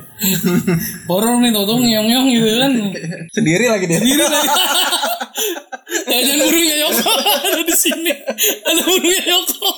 Horor 1.09 1.39
nih 1.39 1.55
tau-tau 1.55 1.79
ngeong-ngeong 1.79 2.27
gitu 2.29 2.49
kan. 2.59 2.73
sendiri 3.39 3.65
lagi 3.71 3.87
dia. 3.87 4.03
Diri 4.03 4.19
lagi. 4.19 4.49
Jangan 6.11 6.39
burungnya 6.43 6.77
Yoko. 6.83 7.13
Ada 7.15 7.63
di 7.63 7.75
sini. 7.77 8.13
Ada 8.67 8.81
burungnya 8.83 9.23
Yoko. 9.31 9.69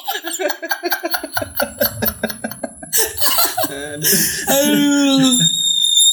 Aduh. 4.48 5.57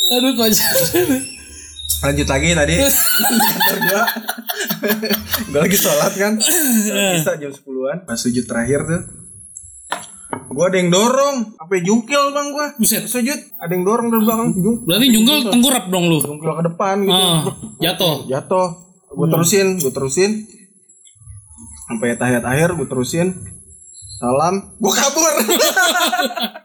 Aduh 0.07 0.31
kocak. 0.35 0.71
lanjut 2.03 2.27
lagi 2.27 2.49
tadi. 2.53 2.75
Kantor 3.41 3.77
gua. 3.81 4.03
Gua 5.47 5.59
lagi 5.63 5.77
sholat 5.77 6.13
kan? 6.13 6.33
Bisa 6.37 7.31
jam 7.35 7.49
10-an 7.49 7.97
pas 8.05 8.13
sujud 8.15 8.45
terakhir 8.45 8.85
tuh. 8.85 9.01
Gua 10.47 10.69
ada 10.69 10.77
yang 10.77 10.87
dorong 10.87 11.57
apa 11.57 11.71
jungkil 11.79 12.31
bang 12.31 12.47
gua. 12.51 12.67
Buset. 12.77 13.09
sujud 13.09 13.39
ada 13.57 13.71
yang 13.71 13.81
dorong 13.81 14.07
dari 14.07 14.21
belakang. 14.21 14.49
Jung 14.53 14.77
Berarti 14.85 15.05
jungkel 15.09 15.37
tengkurap 15.49 15.83
dong 15.89 16.05
lu. 16.05 16.19
jungkil 16.21 16.51
ke 16.53 16.63
depan 16.69 16.95
gitu. 17.01 17.15
Ah, 17.15 17.41
jatuh. 17.81 18.15
jatuh. 18.29 18.67
Gua 19.09 19.27
terusin 19.27 19.81
gua 19.81 19.91
terusin. 19.91 20.31
Sampai 21.85 22.13
tahiyat 22.13 22.45
akhir 22.45 22.77
gua 22.77 22.85
terusin. 22.85 23.33
Salam. 24.15 24.77
Gua 24.77 24.93
kabur 24.93 25.33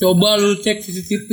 Coba 0.00 0.36
lu 0.38 0.58
cek 0.58 0.82
CCTV. 0.82 1.30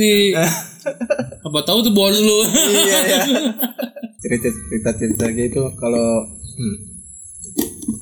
Apa 1.46 1.58
tahu 1.66 1.82
tuh 1.86 1.94
bos 1.94 2.14
lu. 2.14 2.38
iya 2.50 2.98
ya 3.06 3.18
cerita 4.22 4.48
cerita 4.54 4.90
cerita 4.94 5.24
gitu 5.34 5.62
kalau 5.76 6.22
hmm, 6.56 6.76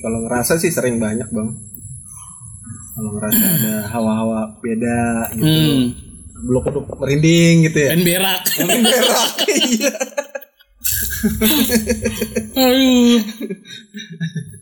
kalau 0.05 0.18
ngerasa 0.29 0.61
sih 0.61 0.68
sering 0.68 1.01
banyak 1.01 1.25
bang 1.33 1.51
kalau 2.92 3.11
ngerasa 3.16 3.40
ada 3.40 3.75
hawa-hawa 3.96 4.40
beda 4.61 5.33
gitu 5.33 5.49
hmm. 5.49 5.85
belum 6.44 6.62
belum 6.68 6.85
merinding 7.01 7.55
gitu 7.73 7.79
ya 7.81 7.88
Dan 7.96 8.05
berak. 8.05 8.42
Berak 8.61 9.35
iya 9.49 9.96
Aduh. 12.57 13.20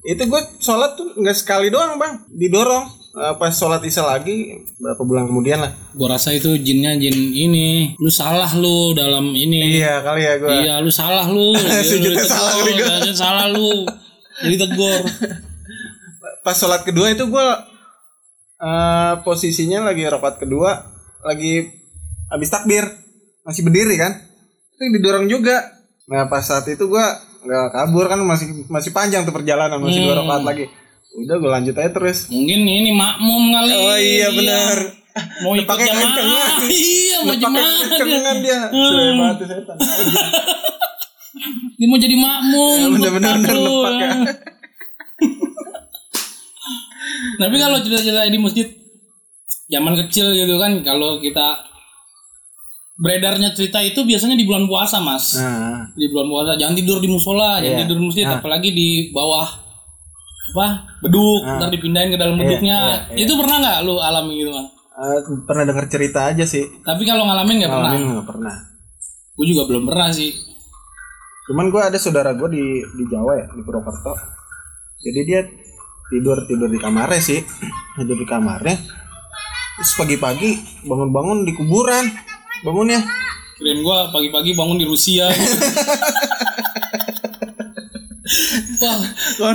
itu 0.03 0.23
gue 0.27 0.43
sholat 0.63 0.95
tuh 0.95 1.15
nggak 1.19 1.37
sekali 1.37 1.75
doang 1.75 1.99
bang 1.99 2.23
didorong 2.31 2.87
pas 3.35 3.51
sholat 3.51 3.81
isya 3.81 4.03
lagi 4.03 4.37
berapa 4.77 5.01
bulan 5.01 5.25
kemudian 5.25 5.59
lah 5.59 5.73
Gua 5.93 6.13
rasa 6.13 6.31
itu 6.31 6.55
jinnya 6.57 6.95
jin 6.95 7.13
ini. 7.29 7.93
Lu 7.97 8.09
salah 8.09 8.49
lu 8.53 8.93
dalam 8.93 9.29
ini. 9.31 9.77
iya 9.77 9.99
kali 9.99 10.23
ya 10.23 10.35
gue 10.37 10.49
Iya, 10.49 10.75
lu 10.79 10.89
salah 10.89 11.27
lu. 11.27 11.51
Lu 11.53 11.59
kita 11.59 11.99
ditegur, 12.15 12.25
salah 12.25 12.53
gua. 12.55 12.73
jangan 12.73 13.15
salah 13.15 13.47
lu. 13.49 13.71
Jadi 14.39 14.57
tegur. 14.57 15.01
pas 16.41 16.55
sholat 16.55 16.81
kedua 16.81 17.11
itu 17.11 17.25
gue 17.25 17.49
eh 18.59 19.13
posisinya 19.21 19.85
lagi 19.85 20.03
rakaat 20.03 20.39
kedua 20.39 20.83
lagi 21.21 21.69
habis 22.27 22.49
takbir 22.49 22.83
masih 23.43 23.63
berdiri 23.63 23.95
kan 23.95 24.13
itu 24.73 24.97
didorong 24.97 25.27
juga 25.27 25.63
nah 26.05 26.27
pas 26.27 26.41
saat 26.41 26.67
itu 26.67 26.81
gue 26.81 27.05
nggak 27.39 27.67
kabur 27.71 28.07
kan 28.07 28.19
masih 28.19 28.67
masih 28.67 28.91
panjang 28.91 29.23
tuh 29.23 29.31
perjalanan 29.31 29.79
masih 29.79 30.03
dua 30.03 30.15
Hmm. 30.15 30.21
rakaat 30.25 30.43
lagi 30.45 30.65
udah 31.21 31.37
gue 31.37 31.51
lanjut 31.51 31.75
aja 31.75 31.91
terus 31.91 32.19
Mungkin 32.29 32.61
ini 32.61 32.91
makmum 32.91 33.51
kali. 33.51 33.73
oh 33.73 33.97
iya 33.97 34.29
benar 34.31 34.77
Mau 35.41 35.51
ikut 35.53 35.67
pakai 35.67 35.83
jamaah. 35.85 35.99
kencengan. 35.99 36.59
Iya, 36.71 37.17
mau 37.19 37.35
dia. 37.35 37.49
kencengan 37.91 38.37
dia 38.39 38.61
Hmm. 38.65 38.87
sudah 38.87 39.05
banget 39.13 39.37
setan 39.45 39.77
Dia 41.75 41.87
mau 41.87 41.99
jadi 41.99 42.17
makmum. 42.17 42.79
Ya, 42.95 43.11
nepak 43.37 43.93
ya. 43.97 44.11
Tapi 47.37 47.57
kalau 47.57 47.79
cerita-cerita 47.81 48.27
di 48.27 48.39
masjid 48.39 48.67
zaman 49.67 49.95
kecil 49.97 50.33
gitu 50.33 50.55
kan 50.57 50.83
kalau 50.83 51.19
kita 51.19 51.67
beredarnya 52.97 53.51
cerita 53.53 53.79
itu 53.81 54.03
biasanya 54.03 54.35
di 54.35 54.43
bulan 54.43 54.67
puasa, 54.67 54.99
Mas. 54.99 55.35
nah 55.35 55.87
Di 55.93 56.07
bulan 56.09 56.27
puasa 56.27 56.51
jangan 56.55 56.75
tidur 56.75 56.99
di 56.99 57.07
musola, 57.07 57.59
jangan 57.59 57.75
Iya. 57.77 57.83
tidur 57.85 57.97
di 57.97 58.05
masjid 58.05 58.25
Nah. 58.25 58.39
apalagi 58.39 58.71
di 58.71 58.89
bawah 59.09 59.47
apa? 60.49 60.67
beduk, 60.99 61.41
Nah. 61.41 61.57
ntar 61.59 61.69
dipindahin 61.69 62.09
ke 62.09 62.19
dalam 62.19 62.35
Iya, 62.35 62.43
beduknya. 62.43 62.77
iya, 62.79 62.95
iya. 63.11 63.17
Itu 63.23 63.33
pernah 63.35 63.57
nggak 63.59 63.79
lu 63.83 63.95
alami 63.97 64.33
gitu, 64.37 64.51
Mas? 64.51 64.67
eh, 64.91 65.19
pernah 65.45 65.63
dengar 65.65 65.87
cerita 65.87 66.27
aja 66.27 66.43
sih 66.43 66.67
Tapi 66.81 67.03
kalau 67.03 67.23
ngalamin 67.23 67.57
nggak 67.57 67.71
pernah. 67.71 67.91
ngalamin 67.93 68.11
nggak 68.13 68.29
pernah 68.29 68.55
Gue 69.33 69.47
juga 69.47 69.63
belum 69.65 69.85
pernah 69.85 70.11
sih. 70.11 70.35
Cuman 71.45 71.69
gue 71.69 71.79
ada 71.81 71.95
saudara 71.97 72.35
gue 72.35 72.49
di 72.51 72.65
di 72.83 73.05
Jawa 73.07 73.33
ya 73.35 73.47
di 73.49 73.63
Purwokerto. 73.63 74.13
Jadi 74.99 75.21
dia 75.23 75.41
tidur 76.09 76.43
tidur 76.45 76.67
di 76.67 76.77
kamarnya 76.77 77.23
sih, 77.23 77.39
tidur 77.97 78.17
di 78.17 78.27
kamarnya. 78.27 78.75
Terus 79.77 79.93
pagi-pagi 79.95 80.51
bangun-bangun 80.83 81.47
di 81.47 81.55
kuburan, 81.55 82.11
bangunnya. 82.61 82.99
Kirain 83.55 83.79
gua 83.81 84.11
pagi-pagi 84.11 84.53
bangun 84.53 84.75
di 84.77 84.85
Rusia. 84.85 85.31
Wah, 89.41 89.53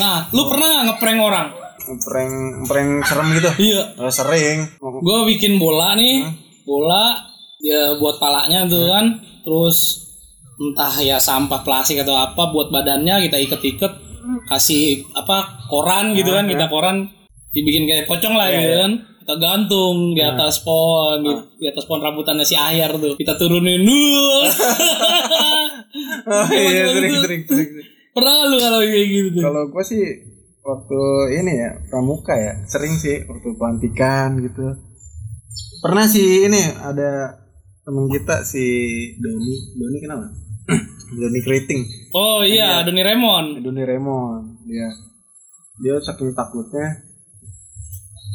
nah, 0.00 0.18
lu 0.32 0.42
pernah 0.48 0.66
nggak 0.66 0.84
ngeprank 0.90 1.20
orang? 1.20 1.46
Prank 1.86 2.34
prank 2.66 2.90
serem 3.04 3.26
gitu. 3.36 3.50
Iya, 3.62 3.82
Oh, 4.00 4.10
sering. 4.10 4.66
gua 4.80 5.22
bikin 5.22 5.60
bola 5.60 5.94
nih, 5.94 6.24
bola 6.64 7.14
ya 7.62 7.94
buat 7.96 8.18
palanya 8.18 8.66
tuh 8.66 8.90
kan, 8.90 9.06
terus 9.40 10.02
entah 10.56 10.94
ya 10.98 11.20
sampah 11.20 11.60
plastik 11.62 12.00
atau 12.00 12.16
apa 12.16 12.50
buat 12.50 12.72
badannya 12.72 13.28
kita 13.28 13.38
iket-iket, 13.38 13.92
kasih 14.46 15.04
apa 15.14 15.62
koran 15.68 16.16
gitu 16.16 16.32
kan, 16.32 16.48
kita 16.48 16.66
koran. 16.66 16.96
Dibikin 17.52 17.86
kayak 17.86 18.04
pocong 18.04 18.34
lah 18.34 18.50
gitu 18.50 18.74
kan. 18.74 18.92
Kita 19.26 19.42
gantung 19.42 20.14
di 20.14 20.22
atas 20.22 20.62
pohon, 20.62 21.18
di, 21.18 21.34
di 21.58 21.66
atas 21.66 21.82
pohon 21.82 21.98
rambutannya 21.98 22.46
si 22.46 22.54
Ahyar 22.54 22.94
tuh. 22.94 23.18
Kita 23.18 23.34
turunin. 23.34 23.82
Nuh. 23.82 24.46
Oh 26.26 26.46
iya 26.52 26.92
sering 26.92 27.14
sering 27.22 27.42
sering. 27.46 27.70
Pernah 28.12 28.50
lu 28.52 28.58
kalau 28.60 28.82
kayak 28.82 29.06
gitu? 29.06 29.38
Kalau 29.40 29.62
gue 29.70 29.84
sih 29.86 30.04
waktu 30.60 31.00
ini 31.40 31.52
ya 31.56 31.70
pramuka 31.88 32.34
ya 32.34 32.52
sering 32.66 32.98
sih 32.98 33.24
waktu 33.24 33.54
pelantikan 33.56 34.36
gitu. 34.42 34.76
Pernah 35.80 36.04
sih 36.10 36.44
ini 36.44 36.60
ada 36.76 37.40
temen 37.86 38.10
kita 38.10 38.42
si 38.42 38.64
Doni, 39.16 39.54
Doni 39.78 39.98
kenapa? 40.02 40.26
Doni 41.22 41.40
Keriting. 41.40 41.82
Oh 42.12 42.42
iya, 42.44 42.82
Doni 42.84 43.00
Remon. 43.00 43.62
Doni 43.62 43.82
Remon 43.86 44.66
dia 44.66 44.90
dia 45.80 45.94
saking 46.02 46.34
takutnya 46.34 47.05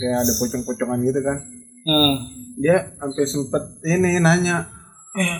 kayak 0.01 0.17
ada 0.19 0.33
pocong-pocongan 0.35 0.99
gitu 1.03 1.19
kan 1.19 1.37
Heeh. 1.81 2.13
dia 2.57 2.75
sampai 2.95 3.23
sempet 3.23 3.63
ini 3.83 4.17
nanya 4.17 4.65
eh 5.13 5.37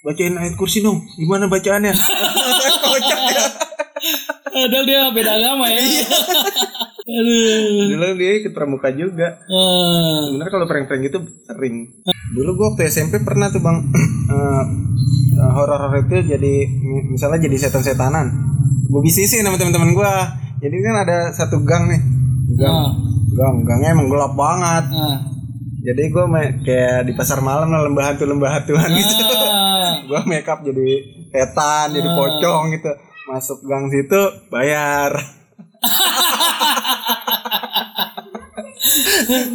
bacain 0.00 0.32
ayat 0.32 0.54
kursi 0.54 0.80
dong 0.80 1.02
gimana 1.14 1.44
bacaannya 1.44 1.90
kocak 2.84 3.20
ya 3.28 3.44
Padahal 4.50 4.82
dia 4.82 5.00
beda 5.08 5.30
agama 5.30 5.68
ya. 5.68 5.78
Iya. 5.78 6.04
Aduh. 7.10 7.90
dulu 7.90 8.06
dia 8.16 8.32
ikut 8.38 8.52
pramuka 8.52 8.88
juga 8.90 9.34
Eh, 9.42 10.18
sebenarnya 10.24 10.52
kalau 10.52 10.64
prank-prank 10.64 11.02
gitu 11.02 11.18
sering 11.42 11.90
dulu 12.30 12.50
gua 12.54 12.66
waktu 12.70 12.86
SMP 12.86 13.18
pernah 13.20 13.48
tuh 13.48 13.58
bang 13.58 13.76
eh, 14.32 14.64
horor-horor 15.48 16.00
itu 16.00 16.22
jadi 16.24 16.54
mi- 16.68 17.08
misalnya 17.10 17.42
jadi 17.42 17.56
setan-setanan 17.60 18.26
gue 18.86 19.00
bisnisin 19.00 19.42
sama 19.42 19.54
teman-teman 19.54 19.90
gua 19.90 20.32
jadi 20.58 20.76
kan 20.76 20.96
ada 21.00 21.18
satu 21.30 21.60
gang 21.60 21.86
nih 21.86 22.00
gang 22.56 22.74
Ah. 22.74 22.90
Gang 23.34 23.56
gangnya 23.66 23.90
emang 23.94 24.08
gelap 24.10 24.34
banget. 24.34 24.84
Ah. 24.94 25.18
jadi 25.80 26.12
gue 26.12 26.24
kayak 26.60 27.08
di 27.08 27.12
pasar 27.16 27.40
malam 27.40 27.72
lah 27.72 27.88
lembah 27.88 28.12
hantu 28.12 28.28
lembah 28.28 28.50
hantuan 28.60 28.90
gitu. 28.92 29.24
Ah. 29.80 30.04
gue 30.04 30.20
make 30.28 30.46
up 30.46 30.60
jadi 30.60 30.88
setan 31.32 31.96
jadi 31.96 32.08
pocong 32.14 32.64
gitu. 32.76 32.92
Masuk 33.30 33.64
gang 33.64 33.88
situ 33.88 34.22
bayar. 34.52 35.16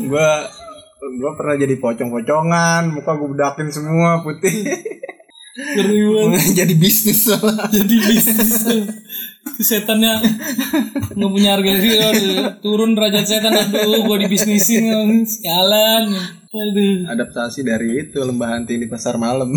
Gue 0.06 0.32
gue 1.16 1.32
pernah 1.38 1.56
jadi 1.56 1.76
pocong-pocongan 1.78 2.92
muka 2.92 3.12
gue 3.18 3.30
bedakin 3.30 3.70
semua 3.70 4.26
putih 4.26 4.66
Ngeri 5.56 6.00
banget. 6.04 6.52
jadi 6.60 6.74
bisnis 6.76 7.32
lah 7.32 7.40
Jadi 7.76 7.96
bisnis. 7.96 8.54
Setannya 9.64 10.20
nggak 11.16 11.32
punya 11.32 11.56
harga 11.56 11.72
diri. 11.80 11.96
Aduh, 12.04 12.60
turun 12.60 12.92
derajat 12.92 13.24
setan. 13.24 13.56
Aduh, 13.56 14.04
gua 14.04 14.20
dibisnisin. 14.20 15.24
Sialan. 15.24 16.12
Aduh. 16.56 17.04
adaptasi 17.12 17.68
dari 17.68 18.00
itu 18.08 18.16
lembah 18.24 18.56
hantu 18.56 18.80
di 18.80 18.88
pasar 18.88 19.20
malam 19.20 19.52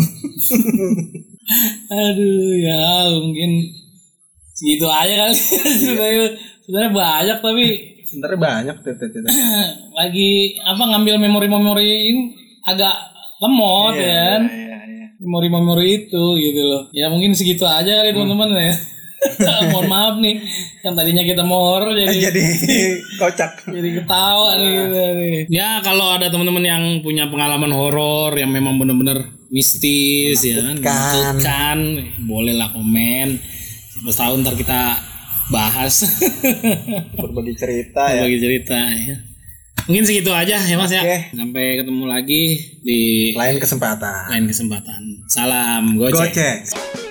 Aduh, 2.11 2.51
ya 2.59 3.07
mungkin 3.23 3.71
segitu 4.51 4.83
aja 4.83 5.27
kali. 5.27 5.35
Sebenarnya 5.35 6.35
sebenarnya 6.59 6.91
banyak 6.91 7.37
tapi 7.39 7.65
sebenarnya 8.03 8.39
banyak 8.43 8.75
tuh 8.83 8.93
tuh, 8.99 9.07
tuh, 9.15 9.19
tuh. 9.23 9.31
lagi 9.95 10.59
apa 10.59 10.83
ngambil 10.91 11.15
memori-memori 11.23 11.87
ini 11.87 12.23
agak 12.67 12.95
lemot 13.39 13.95
ya 13.95 14.43
memori-memori 15.19 16.07
itu 16.07 16.23
gitu 16.39 16.61
loh. 16.63 16.81
Ya 16.95 17.11
mungkin 17.11 17.35
segitu 17.35 17.67
aja 17.67 18.01
kali 18.01 18.15
teman-teman 18.15 18.55
ya. 18.55 18.75
Mohon 19.75 19.87
maaf 19.91 20.15
nih, 20.23 20.39
yang 20.79 20.95
tadinya 20.95 21.23
kita 21.27 21.43
mau 21.43 21.75
horor 21.75 21.91
jadi 21.91 22.15
jadi 22.31 22.43
kocak 23.21 23.67
jadi 23.67 23.89
ketawa 23.99 24.55
nih 24.55 24.71
gitu 24.71 24.99
nih. 25.19 25.37
Ya 25.51 25.83
kalau 25.83 26.15
ada 26.15 26.31
teman-teman 26.31 26.63
yang 26.63 26.83
punya 27.03 27.27
pengalaman 27.27 27.71
horor 27.75 28.31
yang 28.39 28.47
memang 28.47 28.79
bener-bener 28.79 29.27
mistis 29.51 30.39
ya 30.47 30.63
kan, 30.63 30.79
menakutkan, 30.79 31.77
bolehlah 32.23 32.71
komen. 32.71 33.43
Siapa 33.91 34.11
tahu 34.15 34.33
ntar 34.39 34.55
kita 34.55 34.81
bahas 35.51 36.05
berbagi 37.17 37.53
cerita 37.59 38.13
ya 38.15 38.23
bagi 38.23 38.39
cerita 38.39 38.77
ya. 38.79 39.28
Mungkin 39.89 40.05
segitu 40.05 40.29
aja 40.29 40.61
ya 40.61 40.77
Mas 40.77 40.93
ya. 40.93 41.01
Oke. 41.01 41.33
Sampai 41.33 41.81
ketemu 41.81 42.05
lagi 42.05 42.61
di 42.85 43.33
lain 43.33 43.57
kesempatan 43.57 44.29
lain 44.29 44.45
kesempatan. 44.45 45.01
Salam 45.25 45.97
gocek. 45.97 46.29
gocek 46.29 47.08